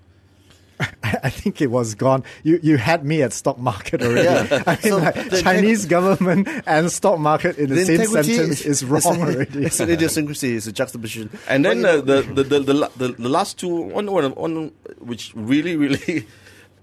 I, 0.80 0.90
I 1.24 1.30
think 1.30 1.62
it 1.62 1.68
was 1.72 1.96
gone. 1.96 2.24
You 2.44 2.60
you 2.62 2.78
had 2.78 3.04
me 3.04 3.22
at 3.24 3.34
stock 3.34 3.58
market 3.58 4.04
already. 4.04 4.24
Yeah. 4.24 4.64
I 4.68 4.72
mean, 4.72 4.82
So 4.82 4.98
like, 4.98 5.30
the- 5.30 5.42
Chinese 5.42 5.86
government 5.86 6.48
and 6.68 6.92
stock 6.92 7.20
market 7.20 7.58
in 7.58 7.70
the, 7.70 7.84
same 7.86 8.06
sentence 8.06 8.62
is, 8.62 8.86
wrong 8.86 8.98
it's, 8.98 9.08
already. 9.08 9.66
It's 9.66 9.80
an 9.80 9.90
idiosyncrasy. 9.90 10.56
It's 10.56 10.68
a 10.68 10.72
juxtaposition. 10.72 11.30
And 11.48 11.66
then 11.66 11.82
But, 11.82 11.90
uh, 11.90 12.02
the, 12.02 12.22
the, 12.22 12.44
the, 12.44 12.60
the, 12.60 12.74
la- 12.74 12.92
the, 12.96 13.08
the 13.10 13.30
last 13.30 13.58
two, 13.58 13.68
one, 13.70 14.12
one, 14.12 14.32
one 14.36 14.72
which 15.00 15.32
really, 15.36 15.76
really, 15.76 16.28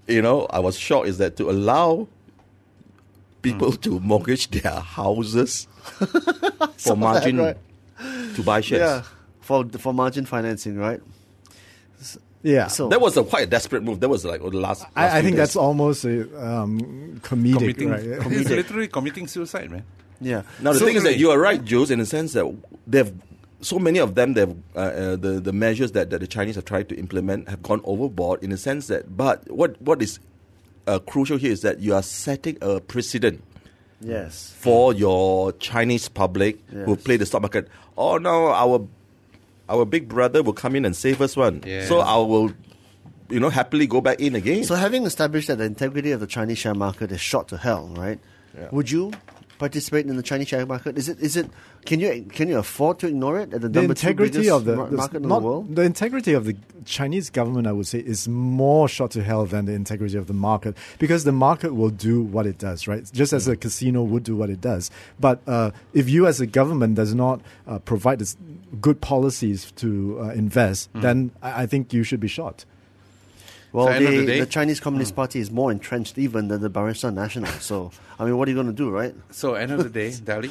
you 0.07 0.21
know, 0.21 0.47
I 0.49 0.59
was 0.59 0.77
shocked 0.77 1.07
is 1.07 1.17
that 1.19 1.37
to 1.37 1.49
allow 1.49 2.07
people 3.41 3.71
to 3.73 3.99
mortgage 3.99 4.49
their 4.49 4.79
houses 4.79 5.67
for 6.77 6.97
margin 6.97 7.37
right. 7.37 7.57
to 8.35 8.43
buy 8.43 8.59
shares. 8.59 8.81
yeah, 8.81 9.03
for 9.45 9.63
for 9.77 9.93
margin 9.93 10.25
financing, 10.25 10.75
right? 10.77 11.01
yeah. 12.43 12.67
So 12.67 12.89
That 12.89 13.01
was 13.01 13.17
a 13.17 13.23
quite 13.23 13.43
a 13.43 13.49
desperate 13.49 13.83
move. 13.83 13.99
That 13.99 14.09
was 14.09 14.25
like 14.25 14.41
oh, 14.41 14.49
the 14.49 14.57
last. 14.59 14.81
last 14.81 14.91
I, 14.95 15.19
I 15.19 15.21
think 15.21 15.33
days. 15.35 15.37
that's 15.53 15.55
almost 15.55 16.05
a 16.05 16.21
um, 16.41 17.19
comedic, 17.23 17.57
committing, 17.57 17.89
right? 17.89 18.03
It's 18.05 18.49
literally 18.61 18.87
committing 18.87 19.27
suicide, 19.27 19.71
man. 19.71 19.83
yeah. 20.21 20.43
Now 20.61 20.73
the 20.73 20.79
So 20.79 20.85
thing 20.85 20.95
is 20.95 21.03
that 21.03 21.17
you 21.17 21.31
are 21.31 21.39
right, 21.39 21.63
Jules, 21.63 21.89
in 21.91 21.99
the 21.99 22.05
sense 22.05 22.33
that 22.33 22.45
they've 22.87 23.11
so 23.61 23.79
many 23.79 23.99
of 23.99 24.13
them, 24.15 24.33
they've 24.33 24.55
uh, 24.75 24.79
uh, 24.79 25.15
the 25.15 25.39
the 25.39 25.53
measures 25.53 25.91
that, 25.93 26.09
that 26.11 26.19
the 26.19 26.27
Chinese 26.27 26.55
have 26.55 26.65
tried 26.65 26.89
to 26.89 26.95
implement 26.97 27.49
have 27.49 27.61
gone 27.63 27.81
overboard 27.83 28.43
in 28.43 28.49
the 28.51 28.57
sense 28.57 28.87
that. 28.87 29.15
But 29.17 29.49
what 29.49 29.81
what 29.81 30.01
is 30.01 30.19
uh, 30.87 30.99
crucial 30.99 31.37
here 31.37 31.51
is 31.51 31.61
that 31.61 31.79
you 31.79 31.95
are 31.95 32.03
setting 32.03 32.57
a 32.61 32.79
precedent 32.79 33.41
Yes. 34.01 34.53
for 34.59 34.93
your 34.93 35.51
Chinese 35.53 36.09
public 36.09 36.59
who 36.69 36.95
play 36.95 37.17
the 37.17 37.25
stock 37.25 37.41
market. 37.41 37.69
Oh 37.97 38.17
no, 38.17 38.51
our 38.53 38.85
our 39.69 39.85
big 39.85 40.07
brother 40.07 40.43
will 40.43 40.53
come 40.53 40.75
in 40.75 40.85
and 40.85 40.95
save 40.95 41.21
us 41.21 41.35
one. 41.35 41.63
Yeah. 41.65 41.85
So 41.85 41.99
I 41.99 42.17
will, 42.17 42.51
you 43.29 43.39
know, 43.39 43.49
happily 43.49 43.87
go 43.87 44.01
back 44.01 44.19
in 44.19 44.35
again. 44.35 44.63
So 44.63 44.75
having 44.75 45.05
established 45.05 45.47
that 45.47 45.57
the 45.57 45.65
integrity 45.65 46.11
of 46.11 46.19
the 46.19 46.27
Chinese 46.27 46.57
share 46.57 46.75
market 46.75 47.11
is 47.11 47.21
shot 47.21 47.47
to 47.49 47.57
hell, 47.57 47.87
right? 47.95 48.19
Yeah. 48.57 48.69
Would 48.71 48.91
you 48.91 49.11
participate 49.57 50.05
in 50.05 50.15
the 50.17 50.23
Chinese 50.23 50.47
share 50.49 50.65
market? 50.65 50.97
Is 50.97 51.09
it 51.09 51.19
is 51.19 51.37
it 51.37 51.49
can 51.85 51.99
you 51.99 52.25
can 52.31 52.47
you 52.49 52.57
afford 52.57 52.99
to 52.99 53.07
ignore 53.07 53.39
it 53.39 53.53
at 53.53 53.61
the, 53.61 53.69
the 53.69 53.81
integrity 53.83 54.49
of 54.49 54.65
the, 54.65 54.75
mar- 54.75 54.89
the- 54.89 54.97
market 54.97 55.17
in 55.17 55.29
the 55.29 55.39
world? 55.39 55.75
the 55.75 55.83
integrity 55.83 56.33
of 56.33 56.45
the 56.45 56.55
Chinese 56.85 57.29
government, 57.29 57.65
I 57.67 57.71
would 57.71 57.87
say, 57.87 57.99
is 57.99 58.27
more 58.27 58.87
shot 58.87 59.11
to 59.11 59.23
hell 59.23 59.45
than 59.45 59.65
the 59.65 59.73
integrity 59.73 60.17
of 60.17 60.27
the 60.27 60.33
market 60.33 60.75
because 60.99 61.23
the 61.23 61.31
market 61.31 61.73
will 61.73 61.89
do 61.89 62.21
what 62.21 62.45
it 62.45 62.57
does, 62.57 62.87
right? 62.87 63.09
Just 63.13 63.33
as 63.33 63.47
a 63.47 63.55
casino 63.55 64.03
would 64.03 64.23
do 64.23 64.35
what 64.35 64.49
it 64.49 64.61
does. 64.61 64.91
But 65.19 65.41
uh, 65.47 65.71
if 65.93 66.09
you, 66.09 66.27
as 66.27 66.39
a 66.41 66.45
government, 66.45 66.95
does 66.95 67.15
not 67.15 67.41
uh, 67.67 67.79
provide 67.79 68.19
this 68.19 68.37
good 68.81 69.01
policies 69.01 69.71
to 69.77 70.19
uh, 70.21 70.29
invest, 70.29 70.89
then 70.93 71.31
I, 71.41 71.63
I 71.63 71.65
think 71.65 71.93
you 71.93 72.03
should 72.03 72.19
be 72.19 72.27
shot. 72.27 72.65
Well, 73.75 73.87
So 73.87 73.91
end 73.91 74.05
of 74.05 74.11
the, 74.11 74.17
the 74.19 74.25
day- 74.25 74.39
the 74.39 74.45
Chinese 74.45 74.79
Communist 74.79 75.15
Party 75.17 75.39
is 75.41 75.51
more 75.51 75.69
entrenched 75.69 76.17
even 76.17 76.47
than 76.47 76.61
the 76.61 76.69
Barisan 76.69 77.13
Nasional. 77.15 77.51
So, 77.59 77.91
I 78.17 78.23
mean, 78.23 78.37
what 78.37 78.47
are 78.47 78.51
you 78.51 78.55
going 78.55 78.67
to 78.67 78.73
do, 78.73 78.89
right? 78.89 79.13
So 79.31 79.55
end 79.55 79.71
of 79.73 79.83
the 79.83 79.89
day, 79.89 80.09
Dali, 80.29 80.49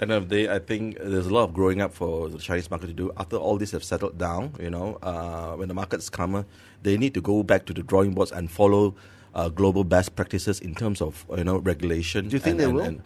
end 0.00 0.12
of 0.12 0.28
the 0.28 0.36
day, 0.46 0.54
I 0.54 0.60
think 0.60 0.96
there's 0.98 1.26
a 1.26 1.34
lot 1.34 1.44
of 1.48 1.52
growing 1.52 1.80
up 1.80 1.92
for 1.92 2.28
the 2.28 2.38
Chinese 2.38 2.70
market 2.70 2.86
to 2.86 2.92
do. 2.92 3.10
After 3.16 3.36
all 3.36 3.58
this 3.58 3.72
have 3.72 3.82
settled 3.82 4.18
down, 4.18 4.52
you 4.60 4.70
know, 4.70 4.98
uh, 5.02 5.54
when 5.56 5.66
the 5.66 5.74
market's 5.74 6.08
calmer, 6.08 6.46
they 6.84 6.96
need 6.96 7.12
to 7.14 7.20
go 7.20 7.42
back 7.42 7.66
to 7.66 7.74
the 7.74 7.82
drawing 7.82 8.14
boards 8.14 8.30
and 8.30 8.48
follow 8.48 8.94
uh, 9.34 9.48
global 9.48 9.82
best 9.82 10.14
practices 10.14 10.60
in 10.60 10.74
terms 10.76 11.00
of 11.02 11.26
you 11.36 11.42
know 11.44 11.58
regulation. 11.58 12.28
Do 12.28 12.36
you 12.36 12.40
think 12.40 12.52
and- 12.52 12.60
they 12.60 12.64
and- 12.66 12.74
will? 12.74 12.84
and- 12.84 13.02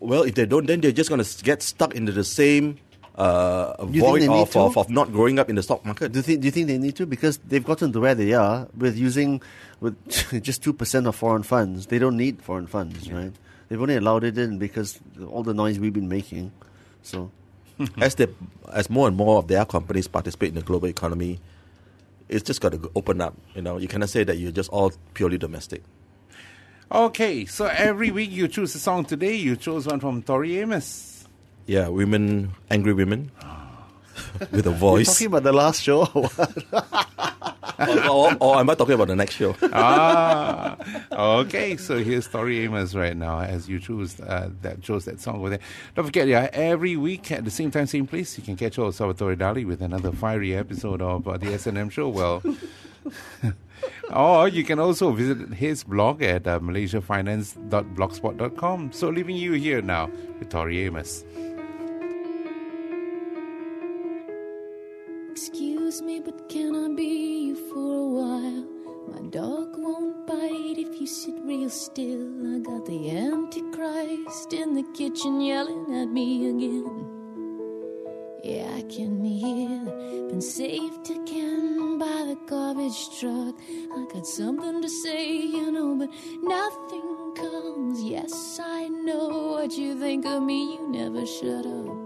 well, 0.00 0.22
if 0.22 0.36
they 0.36 0.46
don't, 0.46 0.66
then 0.66 0.80
they're 0.80 0.92
just 0.92 1.10
going 1.10 1.20
to 1.24 1.44
get 1.44 1.60
stuck 1.60 1.92
into 1.96 2.12
the 2.12 2.22
same 2.22 2.76
uh, 3.18 3.74
you 3.80 4.00
think 4.00 4.04
void 4.04 4.22
they 4.22 4.28
need 4.28 4.42
of, 4.42 4.50
to? 4.52 4.60
of, 4.60 4.78
of 4.78 4.90
not 4.90 5.10
growing 5.10 5.40
up 5.40 5.50
in 5.50 5.56
the 5.56 5.62
stock 5.62 5.84
market. 5.84 6.12
Do 6.12 6.20
you 6.20 6.22
think 6.22 6.40
do 6.40 6.46
you 6.46 6.52
think 6.52 6.68
they 6.68 6.78
need 6.78 6.94
to 6.96 7.04
because 7.04 7.38
they've 7.38 7.64
gotten 7.64 7.92
to 7.92 8.00
where 8.00 8.14
they 8.14 8.32
are 8.32 8.68
with 8.76 8.96
using 8.96 9.42
with 9.80 9.96
just 10.42 10.62
two 10.62 10.72
percent 10.72 11.08
of 11.08 11.16
foreign 11.16 11.42
funds? 11.42 11.86
They 11.86 11.98
don't 11.98 12.16
need 12.16 12.40
foreign 12.40 12.68
funds, 12.68 13.10
right? 13.10 13.32
They've 13.68 13.82
only 13.82 13.96
allowed 13.96 14.22
it 14.22 14.38
in 14.38 14.58
because 14.58 15.00
all 15.26 15.42
the 15.42 15.52
noise 15.52 15.80
we've 15.80 15.92
been 15.92 16.08
making. 16.08 16.52
So, 17.02 17.32
as 18.00 18.14
they, 18.14 18.28
as 18.72 18.88
more 18.88 19.08
and 19.08 19.16
more 19.16 19.38
of 19.38 19.48
their 19.48 19.64
companies 19.64 20.06
participate 20.06 20.50
in 20.50 20.54
the 20.54 20.62
global 20.62 20.86
economy, 20.86 21.40
it's 22.28 22.44
just 22.44 22.60
got 22.60 22.70
to 22.72 22.90
open 22.94 23.20
up. 23.20 23.36
You 23.56 23.62
know, 23.62 23.78
you 23.78 23.88
cannot 23.88 24.10
say 24.10 24.22
that 24.22 24.38
you're 24.38 24.52
just 24.52 24.70
all 24.70 24.92
purely 25.14 25.38
domestic. 25.38 25.82
Okay, 26.90 27.46
so 27.46 27.66
every 27.66 28.12
week 28.12 28.30
you 28.30 28.46
choose 28.46 28.74
a 28.76 28.78
song. 28.78 29.04
Today 29.04 29.34
you 29.34 29.56
chose 29.56 29.86
one 29.88 29.98
from 29.98 30.22
Tori 30.22 30.58
Amos. 30.60 31.17
Yeah, 31.68 31.88
women, 31.88 32.52
angry 32.70 32.94
women, 32.94 33.30
with 34.50 34.66
a 34.66 34.70
You're 34.70 34.78
voice. 34.78 35.06
talking 35.12 35.26
about 35.26 35.42
the 35.42 35.52
last 35.52 35.82
show. 35.82 36.06
or 36.14 36.30
or, 37.78 38.08
or, 38.08 38.32
or 38.40 38.56
am 38.58 38.70
I 38.70 38.74
talking 38.74 38.94
about 38.94 39.08
the 39.08 39.16
next 39.16 39.34
show? 39.34 39.54
ah, 39.74 40.78
okay. 41.12 41.76
So 41.76 41.98
here's 42.02 42.26
Tori 42.26 42.60
Amos 42.60 42.94
right 42.94 43.14
now 43.14 43.40
as 43.40 43.68
you 43.68 43.78
choose 43.78 44.18
uh, 44.18 44.48
that 44.62 44.80
chose 44.80 45.04
that 45.04 45.20
song 45.20 45.40
over 45.40 45.50
there. 45.50 45.58
Don't 45.94 46.06
forget, 46.06 46.26
yeah, 46.26 46.48
every 46.54 46.96
week 46.96 47.30
at 47.30 47.44
the 47.44 47.50
same 47.50 47.70
time, 47.70 47.86
same 47.86 48.06
place, 48.06 48.38
you 48.38 48.44
can 48.44 48.56
catch 48.56 48.78
all 48.78 48.90
Salvatore 48.90 49.36
Dali 49.36 49.66
with 49.66 49.82
another 49.82 50.10
fiery 50.10 50.56
episode 50.56 51.02
of 51.02 51.28
uh, 51.28 51.36
the 51.36 51.52
S&M 51.52 51.90
show. 51.90 52.08
Well. 52.08 52.42
Or 54.12 54.48
you 54.48 54.64
can 54.64 54.80
also 54.80 55.12
visit 55.12 55.50
his 55.54 55.84
blog 55.84 56.20
at 56.22 56.46
uh, 56.48 56.58
malaysiafinance.blogspot.com. 56.58 58.90
So 58.92 59.08
leaving 59.08 59.36
you 59.36 59.52
here 59.52 59.80
now 59.82 60.10
with 60.40 60.50
Tori 60.50 60.80
Amos. 60.80 61.22
I 82.88 84.06
got 84.14 84.26
something 84.26 84.80
to 84.80 84.88
say, 84.88 85.30
you 85.30 85.70
know, 85.70 85.94
but 85.94 86.08
nothing 86.40 87.34
comes. 87.34 88.02
Yes, 88.02 88.58
I 88.64 88.88
know 88.88 89.28
what 89.52 89.72
you 89.76 89.94
think 90.00 90.24
of 90.24 90.42
me, 90.42 90.72
you 90.72 90.88
never 90.88 91.26
shut 91.26 91.66
up. 91.66 91.96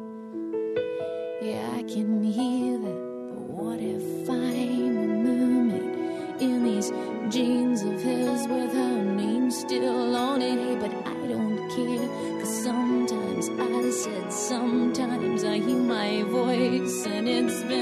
Yeah, 1.40 1.70
I 1.76 1.84
can 1.84 2.24
hear 2.24 2.78
that. 2.78 3.00
But 3.30 3.42
what 3.62 3.78
if 3.78 4.28
I'm 4.28 4.96
a 4.96 5.06
mermaid 5.22 6.42
in 6.42 6.64
these 6.64 6.90
jeans 7.32 7.82
of 7.82 8.02
his 8.02 8.48
with 8.48 8.72
her 8.72 9.04
name 9.04 9.52
still 9.52 10.16
on 10.16 10.42
it? 10.42 10.58
Hey, 10.58 10.74
but 10.74 10.92
I 11.06 11.26
don't 11.28 11.58
care. 11.76 12.40
Cause 12.40 12.64
sometimes 12.64 13.48
I 13.50 13.90
said, 13.90 14.32
sometimes 14.32 15.44
I 15.44 15.58
hear 15.58 15.78
my 15.78 16.24
voice, 16.24 17.06
and 17.06 17.28
it's 17.28 17.62
been 17.62 17.81